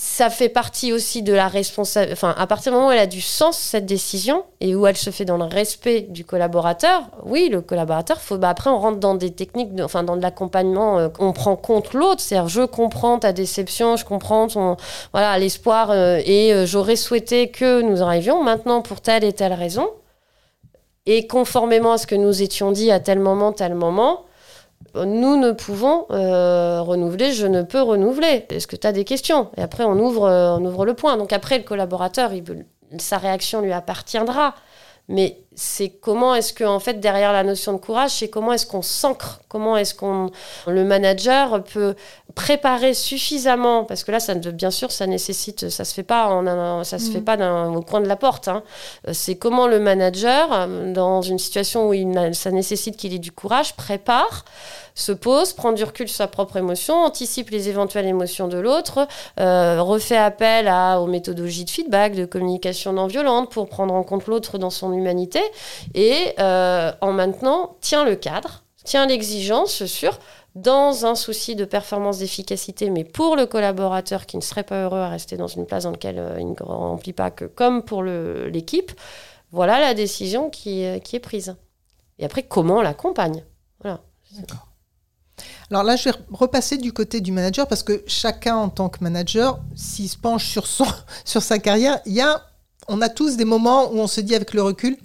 ça 0.00 0.30
fait 0.30 0.48
partie 0.48 0.92
aussi 0.92 1.24
de 1.24 1.32
la 1.32 1.48
responsabilité. 1.48 2.12
Enfin, 2.12 2.32
à 2.38 2.46
partir 2.46 2.70
du 2.70 2.76
moment 2.76 2.90
où 2.90 2.92
elle 2.92 3.00
a 3.00 3.08
du 3.08 3.20
sens, 3.20 3.58
cette 3.58 3.84
décision, 3.84 4.44
et 4.60 4.76
où 4.76 4.86
elle 4.86 4.96
se 4.96 5.10
fait 5.10 5.24
dans 5.24 5.36
le 5.36 5.44
respect 5.44 6.02
du 6.02 6.24
collaborateur, 6.24 7.02
oui, 7.24 7.48
le 7.50 7.60
collaborateur, 7.62 8.20
bah, 8.38 8.48
après, 8.48 8.70
on 8.70 8.78
rentre 8.78 9.00
dans 9.00 9.16
des 9.16 9.32
techniques, 9.32 9.70
enfin, 9.82 10.04
dans 10.04 10.16
de 10.16 10.22
l'accompagnement, 10.22 11.00
euh, 11.00 11.08
on 11.18 11.32
prend 11.32 11.56
compte 11.56 11.94
l'autre, 11.94 12.20
c'est-à-dire, 12.20 12.48
je 12.48 12.62
comprends 12.62 13.18
ta 13.18 13.32
déception, 13.32 13.96
je 13.96 14.04
comprends 14.04 14.46
ton, 14.46 14.76
voilà, 15.12 15.36
l'espoir, 15.36 15.90
euh, 15.90 16.20
et 16.24 16.54
euh, 16.54 16.64
j'aurais 16.64 16.94
souhaité 16.94 17.50
que 17.50 17.82
nous 17.82 18.00
arrivions 18.00 18.44
maintenant 18.44 18.82
pour 18.82 19.00
telle 19.00 19.24
et 19.24 19.32
telle 19.32 19.52
raison. 19.52 19.90
Et 21.06 21.26
conformément 21.26 21.92
à 21.92 21.98
ce 21.98 22.06
que 22.06 22.14
nous 22.14 22.40
étions 22.40 22.70
dit 22.70 22.92
à 22.92 23.00
tel 23.00 23.18
moment, 23.18 23.50
tel 23.50 23.74
moment, 23.74 24.26
nous 24.94 25.36
ne 25.36 25.52
pouvons 25.52 26.06
euh, 26.10 26.80
renouveler, 26.80 27.32
je 27.32 27.46
ne 27.46 27.62
peux 27.62 27.80
renouveler. 27.82 28.46
Est-ce 28.50 28.66
que 28.66 28.76
tu 28.76 28.86
as 28.86 28.92
des 28.92 29.04
questions? 29.04 29.50
Et 29.56 29.62
après, 29.62 29.84
on 29.84 29.98
ouvre, 29.98 30.24
euh, 30.24 30.56
on 30.56 30.64
ouvre 30.64 30.86
le 30.86 30.94
point. 30.94 31.16
Donc 31.16 31.32
après, 31.32 31.58
le 31.58 31.64
collaborateur, 31.64 32.30
sa 32.98 33.18
réaction 33.18 33.60
lui 33.60 33.72
appartiendra. 33.72 34.54
Mais 35.08 35.38
c'est 35.60 35.88
comment 35.88 36.36
est-ce 36.36 36.52
que, 36.52 36.62
en 36.62 36.78
fait, 36.78 37.00
derrière 37.00 37.32
la 37.32 37.42
notion 37.42 37.72
de 37.72 37.78
courage, 37.78 38.12
c'est 38.12 38.28
comment 38.28 38.52
est-ce 38.52 38.64
qu'on 38.66 38.80
s'ancre 38.82 39.40
Comment 39.48 39.76
est-ce 39.76 39.94
qu'on, 39.94 40.30
le 40.66 40.84
manager 40.84 41.64
peut 41.64 41.94
préparer 42.34 42.94
suffisamment 42.94 43.84
Parce 43.84 44.04
que 44.04 44.12
là, 44.12 44.20
ça, 44.20 44.34
bien 44.34 44.70
sûr, 44.70 44.92
ça 44.92 45.06
nécessite, 45.06 45.68
ça 45.70 45.84
se 45.84 45.94
fait 45.94 46.02
pas, 46.04 46.28
en 46.28 46.46
un- 46.46 46.84
ça 46.84 46.98
se 46.98 47.10
fait 47.10 47.20
pas 47.22 47.36
d'un- 47.36 47.74
au 47.74 47.80
coin 47.82 48.00
de 48.00 48.06
la 48.06 48.16
porte. 48.16 48.46
hein. 48.48 48.62
C'est 49.12 49.34
comment 49.36 49.66
le 49.66 49.80
manager, 49.80 50.68
dans 50.92 51.22
une 51.22 51.38
situation 51.38 51.88
où 51.88 51.94
il 51.94 52.08
ça 52.34 52.50
nécessite 52.50 52.96
qu'il 52.96 53.12
ait 53.14 53.18
du 53.18 53.32
courage, 53.32 53.74
prépare 53.74 54.44
se 54.94 55.12
pose, 55.12 55.52
prend 55.52 55.70
du 55.70 55.84
recul 55.84 56.08
sur 56.08 56.16
sa 56.16 56.26
propre 56.26 56.56
émotion, 56.56 56.94
anticipe 57.04 57.50
les 57.50 57.68
éventuelles 57.68 58.06
émotions 58.06 58.48
de 58.48 58.58
l'autre, 58.58 59.06
euh, 59.38 59.80
refait 59.80 60.16
appel 60.16 60.66
à, 60.66 61.00
aux 61.00 61.06
méthodologies 61.06 61.64
de 61.64 61.70
feedback, 61.70 62.16
de 62.16 62.24
communication 62.24 62.92
non 62.92 63.06
violente 63.06 63.48
pour 63.52 63.68
prendre 63.68 63.94
en 63.94 64.02
compte 64.02 64.26
l'autre 64.26 64.58
dans 64.58 64.70
son 64.70 64.92
humanité 64.92 65.40
et 65.94 66.34
euh, 66.38 66.92
en 67.00 67.12
maintenant 67.12 67.76
tient 67.80 68.04
le 68.04 68.16
cadre, 68.16 68.64
tient 68.84 69.06
l'exigence 69.06 69.84
sur 69.86 70.18
dans 70.54 71.06
un 71.06 71.14
souci 71.14 71.54
de 71.54 71.64
performance 71.64 72.18
d'efficacité, 72.18 72.90
mais 72.90 73.04
pour 73.04 73.36
le 73.36 73.46
collaborateur 73.46 74.26
qui 74.26 74.36
ne 74.36 74.42
serait 74.42 74.64
pas 74.64 74.82
heureux 74.82 74.98
à 74.98 75.08
rester 75.08 75.36
dans 75.36 75.46
une 75.46 75.66
place 75.66 75.84
dans 75.84 75.92
laquelle 75.92 76.18
euh, 76.18 76.40
il 76.40 76.48
ne 76.48 76.54
remplit 76.62 77.12
pas 77.12 77.30
que 77.30 77.44
comme 77.44 77.82
pour 77.82 78.02
l'équipe, 78.02 78.92
voilà 79.52 79.80
la 79.80 79.94
décision 79.94 80.50
qui, 80.50 80.84
euh, 80.84 80.98
qui 80.98 81.16
est 81.16 81.20
prise. 81.20 81.56
Et 82.18 82.24
après, 82.24 82.42
comment 82.42 82.78
on 82.78 82.82
l'accompagne 82.82 83.44
Voilà. 83.80 84.00
Alors 85.70 85.84
là, 85.84 85.96
je 85.96 86.08
vais 86.08 86.16
repasser 86.32 86.76
du 86.76 86.92
côté 86.92 87.20
du 87.20 87.30
manager 87.30 87.68
parce 87.68 87.82
que 87.82 88.02
chacun 88.06 88.56
en 88.56 88.68
tant 88.68 88.88
que 88.88 88.98
manager, 89.02 89.60
s'il 89.76 90.08
se 90.08 90.16
penche 90.16 90.46
sur, 90.46 90.66
son, 90.66 90.86
sur 91.24 91.42
sa 91.42 91.58
carrière, 91.58 92.00
y 92.06 92.20
a, 92.20 92.42
on 92.88 93.00
a 93.00 93.08
tous 93.08 93.36
des 93.36 93.44
moments 93.44 93.92
où 93.92 93.98
on 93.98 94.06
se 94.06 94.20
dit 94.20 94.34
avec 94.34 94.54
le 94.54 94.62
recul, 94.62 94.96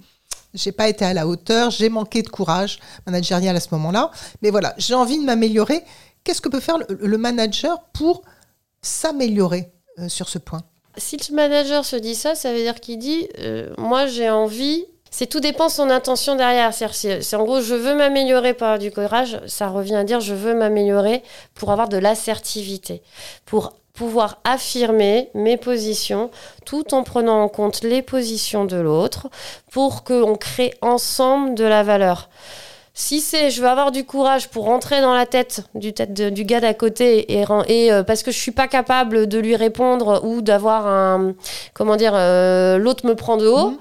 j'ai 0.54 0.72
pas 0.72 0.88
été 0.88 1.04
à 1.04 1.12
la 1.12 1.26
hauteur, 1.26 1.70
j'ai 1.70 1.88
manqué 1.88 2.22
de 2.22 2.28
courage 2.28 2.78
managérial 3.06 3.54
à 3.56 3.60
ce 3.60 3.68
moment-là, 3.72 4.10
mais 4.40 4.50
voilà, 4.50 4.74
j'ai 4.78 4.94
envie 4.94 5.18
de 5.18 5.24
m'améliorer. 5.24 5.82
Qu'est-ce 6.22 6.40
que 6.40 6.48
peut 6.48 6.60
faire 6.60 6.78
le, 6.88 7.18
manager 7.18 7.82
pour 7.92 8.22
s'améliorer 8.80 9.72
euh, 9.98 10.08
sur 10.08 10.28
ce 10.28 10.38
point? 10.38 10.62
Si 10.96 11.16
le 11.16 11.34
manager 11.34 11.84
se 11.84 11.96
dit 11.96 12.14
ça, 12.14 12.34
ça 12.34 12.52
veut 12.52 12.62
dire 12.62 12.80
qu'il 12.80 12.98
dit 12.98 13.28
euh, 13.40 13.74
Moi, 13.76 14.06
j'ai 14.06 14.30
envie. 14.30 14.86
C'est 15.10 15.26
tout 15.26 15.40
dépend 15.40 15.66
de 15.66 15.72
son 15.72 15.90
intention 15.90 16.34
derrière. 16.34 16.72
C'est 16.72 17.34
en 17.34 17.44
gros, 17.44 17.60
je 17.60 17.74
veux 17.74 17.94
m'améliorer 17.94 18.54
par 18.54 18.78
du 18.78 18.90
courage. 18.90 19.40
Ça 19.46 19.68
revient 19.68 19.96
à 19.96 20.04
dire 20.04 20.20
je 20.20 20.34
veux 20.34 20.54
m'améliorer 20.54 21.22
pour 21.54 21.70
avoir 21.70 21.88
de 21.88 21.98
l'assertivité, 21.98 23.02
pour 23.44 23.74
pouvoir 23.94 24.38
affirmer 24.42 25.30
mes 25.34 25.56
positions 25.56 26.30
tout 26.66 26.94
en 26.94 27.04
prenant 27.04 27.42
en 27.42 27.48
compte 27.48 27.82
les 27.82 28.02
positions 28.02 28.64
de 28.64 28.76
l'autre 28.76 29.28
pour 29.70 30.02
qu'on 30.02 30.34
crée 30.34 30.74
ensemble 30.82 31.54
de 31.54 31.64
la 31.64 31.84
valeur. 31.84 32.28
Si 32.92 33.20
c'est 33.20 33.50
je 33.50 33.60
veux 33.60 33.68
avoir 33.68 33.92
du 33.92 34.04
courage 34.04 34.48
pour 34.48 34.64
rentrer 34.64 35.00
dans 35.00 35.14
la 35.14 35.26
tête 35.26 35.62
du, 35.74 35.92
gars 35.92 36.60
d'à 36.60 36.74
côté 36.74 37.32
et 37.32 37.92
euh, 37.92 38.02
parce 38.02 38.22
que 38.22 38.30
je 38.30 38.38
suis 38.38 38.52
pas 38.52 38.68
capable 38.68 39.28
de 39.28 39.38
lui 39.38 39.56
répondre 39.56 40.24
ou 40.24 40.42
d'avoir 40.42 40.86
un 40.86 41.34
comment 41.72 41.96
dire 41.96 42.12
euh, 42.14 42.78
l'autre 42.78 43.06
me 43.06 43.14
prend 43.14 43.36
de 43.36 43.46
haut, 43.46 43.70
Mhm. 43.70 43.78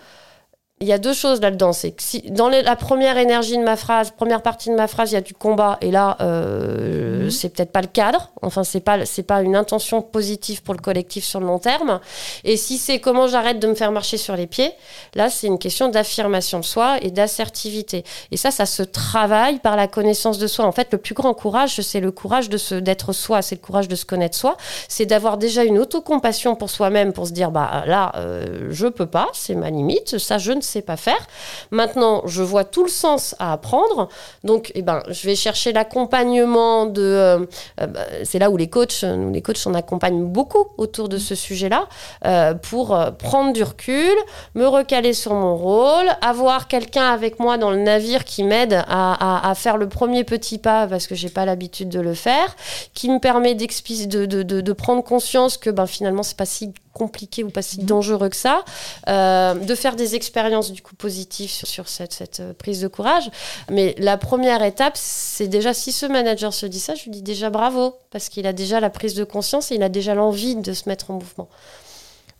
Il 0.83 0.87
y 0.87 0.93
a 0.93 0.97
deux 0.99 1.13
choses 1.13 1.41
là-dedans. 1.41 1.73
C'est 1.73 1.91
que 1.91 2.01
si 2.03 2.21
dans 2.29 2.49
les- 2.49 2.61
la 2.61 2.75
première 2.75 3.17
énergie 3.17 3.57
de 3.57 3.63
ma 3.63 3.75
phrase, 3.75 4.11
première 4.11 4.41
partie 4.41 4.69
de 4.69 4.75
ma 4.75 4.87
phrase, 4.87 5.11
il 5.11 5.15
y 5.15 5.17
a 5.17 5.21
du 5.21 5.33
combat 5.33 5.77
et 5.81 5.89
là 5.91 6.17
euh, 6.21 7.23
Mhm. 7.23 7.31
c'est 7.31 7.49
peut-être 7.49 7.71
pas 7.71 7.81
le 7.81 7.87
cadre. 7.87 8.31
Enfin 8.41 8.63
c'est 8.63 8.79
pas 8.79 9.05
c'est 9.05 9.23
pas 9.23 9.41
une 9.41 9.55
intention 9.55 10.01
positive 10.01 10.61
pour 10.63 10.73
le 10.73 10.79
collectif 10.81 11.23
sur 11.23 11.39
le 11.39 11.45
long 11.47 11.59
terme. 11.59 11.99
Et 12.43 12.57
si 12.57 12.77
c'est 12.77 12.99
comment 12.99 13.27
j'arrête 13.27 13.59
de 13.59 13.67
me 13.67 13.75
faire 13.75 13.91
marcher 13.91 14.17
sur 14.17 14.35
les 14.35 14.47
pieds, 14.47 14.71
là 15.15 15.29
c'est 15.29 15.47
une 15.47 15.59
question 15.59 15.89
d'affirmation 15.89 16.59
de 16.59 16.65
soi 16.65 16.97
et 17.01 17.11
d'assertivité. 17.11 18.03
Et 18.31 18.37
ça, 18.37 18.51
ça 18.51 18.65
se 18.65 18.83
travaille 18.83 19.59
par 19.59 19.75
la 19.75 19.87
connaissance 19.87 20.37
de 20.37 20.47
soi. 20.47 20.65
En 20.65 20.71
fait, 20.71 20.89
le 20.91 20.97
plus 20.97 21.13
grand 21.15 21.33
courage, 21.33 21.79
c'est 21.81 21.99
le 21.99 22.11
courage 22.11 22.49
de 22.49 22.57
se 22.57 22.75
d'être 22.75 23.13
soi, 23.13 23.41
c'est 23.41 23.55
le 23.55 23.61
courage 23.61 23.87
de 23.87 23.95
se 23.95 24.05
connaître 24.05 24.35
soi, 24.37 24.57
c'est 24.87 25.05
d'avoir 25.05 25.37
déjà 25.37 25.63
une 25.63 25.77
autocompassion 25.79 26.55
pour 26.55 26.69
soi-même, 26.69 27.13
pour 27.13 27.27
se 27.27 27.31
dire 27.33 27.51
bah 27.51 27.83
là, 27.85 28.11
euh, 28.15 28.67
je 28.71 28.87
peux 28.87 29.05
pas, 29.05 29.27
c'est 29.33 29.55
ma 29.55 29.69
limite, 29.69 30.17
ça 30.17 30.37
je 30.37 30.51
ne 30.51 30.61
sais 30.61 30.72
pas 30.81 30.97
faire. 30.97 31.27
Maintenant, 31.71 32.23
je 32.25 32.41
vois 32.41 32.63
tout 32.63 32.83
le 32.83 32.89
sens 32.89 33.35
à 33.39 33.53
apprendre, 33.53 34.09
donc 34.43 34.71
eh 34.75 34.81
ben, 34.81 35.01
je 35.09 35.25
vais 35.27 35.35
chercher 35.35 35.73
l'accompagnement 35.73 36.85
de. 36.85 37.01
euh, 37.01 37.45
euh, 37.81 37.87
bah, 37.87 38.01
c'est 38.23 38.39
là 38.39 38.49
où 38.49 38.57
les 38.57 38.69
coachs, 38.69 39.03
nous 39.03 39.31
les 39.31 39.41
coachs, 39.41 39.65
on 39.65 39.73
accompagne 39.73 40.23
beaucoup 40.23 40.65
autour 40.77 41.09
de 41.09 41.17
ce 41.17 41.35
sujet-là 41.35 41.87
euh, 42.25 42.53
pour 42.53 42.97
prendre 43.19 43.53
du 43.53 43.63
recul, 43.63 44.15
me 44.55 44.65
recaler 44.65 45.13
sur 45.13 45.33
mon 45.33 45.55
rôle, 45.55 46.05
avoir 46.21 46.67
quelqu'un 46.67 47.11
avec 47.11 47.39
moi 47.39 47.57
dans 47.57 47.71
le 47.71 47.77
navire 47.77 48.23
qui 48.25 48.43
m'aide 48.43 48.83
à, 48.87 49.53
faire 49.55 49.77
le 49.77 49.87
premier 49.87 50.23
petit 50.23 50.57
pas 50.57 50.87
parce 50.87 51.07
que 51.07 51.15
j'ai 51.15 51.29
pas 51.29 51.45
l'habitude 51.45 51.89
de 51.89 51.99
le 51.99 52.13
faire, 52.13 52.55
qui 52.93 53.09
me 53.09 53.19
permet 53.19 53.55
de, 53.55 54.25
de 54.25 54.73
prendre 54.73 55.03
conscience 55.03 55.57
que 55.57 55.69
ben, 55.69 55.85
finalement 55.85 56.23
c'est 56.23 56.37
pas 56.37 56.45
si 56.45 56.73
compliqué 56.93 57.43
ou 57.43 57.49
pas 57.49 57.61
si 57.61 57.79
dangereux 57.79 58.29
que 58.29 58.35
ça, 58.35 58.63
euh, 59.07 59.55
de 59.55 59.75
faire 59.75 59.95
des 59.95 60.15
expériences 60.15 60.71
du 60.71 60.81
coup 60.81 60.95
positives 60.95 61.49
sur, 61.49 61.67
sur 61.67 61.89
cette, 61.89 62.13
cette 62.13 62.39
euh, 62.39 62.53
prise 62.53 62.81
de 62.81 62.87
courage. 62.87 63.29
Mais 63.69 63.95
la 63.97 64.17
première 64.17 64.63
étape, 64.63 64.93
c'est 64.95 65.47
déjà 65.47 65.73
si 65.73 65.91
ce 65.91 66.05
manager 66.05 66.53
se 66.53 66.65
dit 66.65 66.79
ça, 66.79 66.95
je 66.95 67.03
lui 67.05 67.11
dis 67.11 67.21
déjà 67.21 67.49
bravo 67.49 67.95
parce 68.11 68.29
qu'il 68.29 68.47
a 68.47 68.53
déjà 68.53 68.79
la 68.79 68.89
prise 68.89 69.15
de 69.15 69.23
conscience 69.23 69.71
et 69.71 69.75
il 69.75 69.83
a 69.83 69.89
déjà 69.89 70.15
l'envie 70.15 70.55
de 70.55 70.73
se 70.73 70.87
mettre 70.87 71.11
en 71.11 71.15
mouvement. 71.15 71.49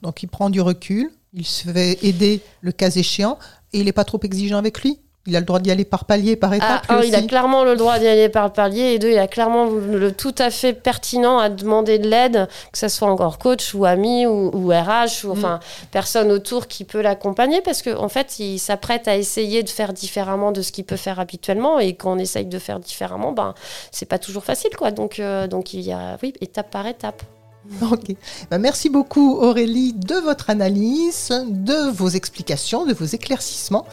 Donc 0.01 0.21
il 0.21 0.27
prend 0.27 0.49
du 0.49 0.61
recul, 0.61 1.09
il 1.33 1.45
se 1.45 1.69
fait 1.69 2.03
aider 2.03 2.41
le 2.61 2.71
cas 2.71 2.91
échéant 2.91 3.39
et 3.73 3.79
il 3.79 3.85
n'est 3.85 3.91
pas 3.91 4.05
trop 4.05 4.19
exigeant 4.23 4.57
avec 4.57 4.81
lui? 4.81 4.99
Il 5.25 5.37
a 5.37 5.39
le 5.39 5.45
droit 5.45 5.59
d'y 5.59 5.71
aller 5.71 5.85
par 5.85 6.03
palier, 6.03 6.35
par 6.35 6.51
Ah, 6.51 6.55
étape. 6.57 6.85
un, 6.89 6.99
lui 6.99 7.07
il 7.07 7.15
a 7.15 7.21
clairement 7.21 7.63
le 7.63 7.77
droit 7.77 7.97
d'y 7.97 8.07
aller 8.07 8.27
par 8.27 8.51
palier, 8.51 8.93
et 8.93 8.99
deux, 8.99 9.09
il 9.11 9.17
a 9.17 9.27
clairement 9.27 9.67
le, 9.69 10.11
tout 10.11 10.35
à 10.37 10.49
fait 10.49 10.73
pertinent 10.73 11.37
à 11.39 11.47
demander 11.47 11.97
de 11.97 12.09
l'aide, 12.09 12.49
que 12.73 12.77
ce 12.77 12.89
soit 12.89 13.07
encore 13.07 13.39
coach 13.39 13.73
ou 13.73 13.85
ami 13.85 14.25
ou, 14.27 14.51
ou 14.53 14.67
RH, 14.69 15.23
ou 15.25 15.31
enfin 15.31 15.61
personne 15.91 16.29
autour 16.29 16.67
qui 16.67 16.83
peut 16.83 17.01
l'accompagner, 17.01 17.61
parce 17.61 17.81
qu'en 17.81 18.03
en 18.03 18.09
fait, 18.09 18.37
il 18.39 18.59
s'apprête 18.59 19.07
à 19.07 19.15
essayer 19.15 19.63
de 19.63 19.69
faire 19.69 19.93
différemment 19.93 20.51
de 20.51 20.61
ce 20.61 20.73
qu'il 20.73 20.83
peut 20.83 20.97
faire 20.97 21.21
habituellement, 21.21 21.79
et 21.79 21.93
quand 21.95 22.11
on 22.13 22.19
essaye 22.19 22.45
de 22.45 22.59
faire 22.59 22.79
différemment, 22.79 23.31
ben, 23.31 23.53
c'est 23.91 24.05
pas 24.07 24.19
toujours 24.19 24.43
facile, 24.43 24.75
quoi. 24.77 24.91
Donc, 24.91 25.19
euh, 25.19 25.47
donc 25.47 25.73
il 25.73 25.81
y 25.81 25.93
a, 25.93 26.17
oui, 26.21 26.33
étape 26.41 26.69
par 26.69 26.85
étape. 26.85 27.23
Ok. 27.81 28.15
Ben, 28.49 28.57
merci 28.57 28.89
beaucoup 28.89 29.37
Aurélie 29.37 29.93
de 29.93 30.15
votre 30.15 30.49
analyse, 30.49 31.29
de 31.47 31.91
vos 31.91 32.09
explications, 32.09 32.85
de 32.85 32.93
vos 32.93 33.05
éclaircissements. 33.05 33.85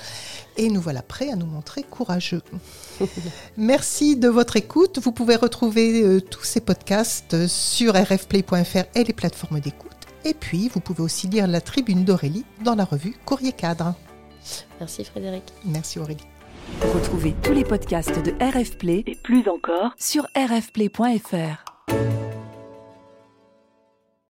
Et 0.56 0.68
nous 0.68 0.80
voilà 0.80 1.02
prêts 1.02 1.30
à 1.30 1.36
nous 1.36 1.46
montrer 1.46 1.82
courageux. 1.82 2.42
merci 3.56 4.16
de 4.16 4.28
votre 4.28 4.56
écoute. 4.56 4.98
Vous 5.02 5.12
pouvez 5.12 5.36
retrouver 5.36 6.02
euh, 6.02 6.20
tous 6.20 6.44
ces 6.44 6.60
podcasts 6.60 7.46
sur 7.46 7.94
rfplay.fr 7.94 8.84
et 8.94 9.04
les 9.04 9.12
plateformes 9.12 9.60
d'écoute. 9.60 9.90
Et 10.24 10.34
puis, 10.34 10.68
vous 10.68 10.80
pouvez 10.80 11.02
aussi 11.02 11.28
lire 11.28 11.46
la 11.46 11.60
tribune 11.60 12.04
d'Aurélie 12.04 12.44
dans 12.62 12.74
la 12.74 12.84
revue 12.84 13.16
Courrier 13.24 13.52
Cadre. 13.52 13.94
Merci 14.78 15.04
Frédéric. 15.04 15.44
Merci 15.64 15.98
Aurélie. 15.98 16.26
Retrouvez 16.94 17.34
tous 17.42 17.52
les 17.52 17.64
podcasts 17.64 18.22
de 18.22 18.32
RF 18.40 18.76
Play 18.78 19.02
et 19.06 19.16
plus 19.16 19.48
encore 19.48 19.92
sur 19.98 20.26
rfplay.fr. 20.36 21.64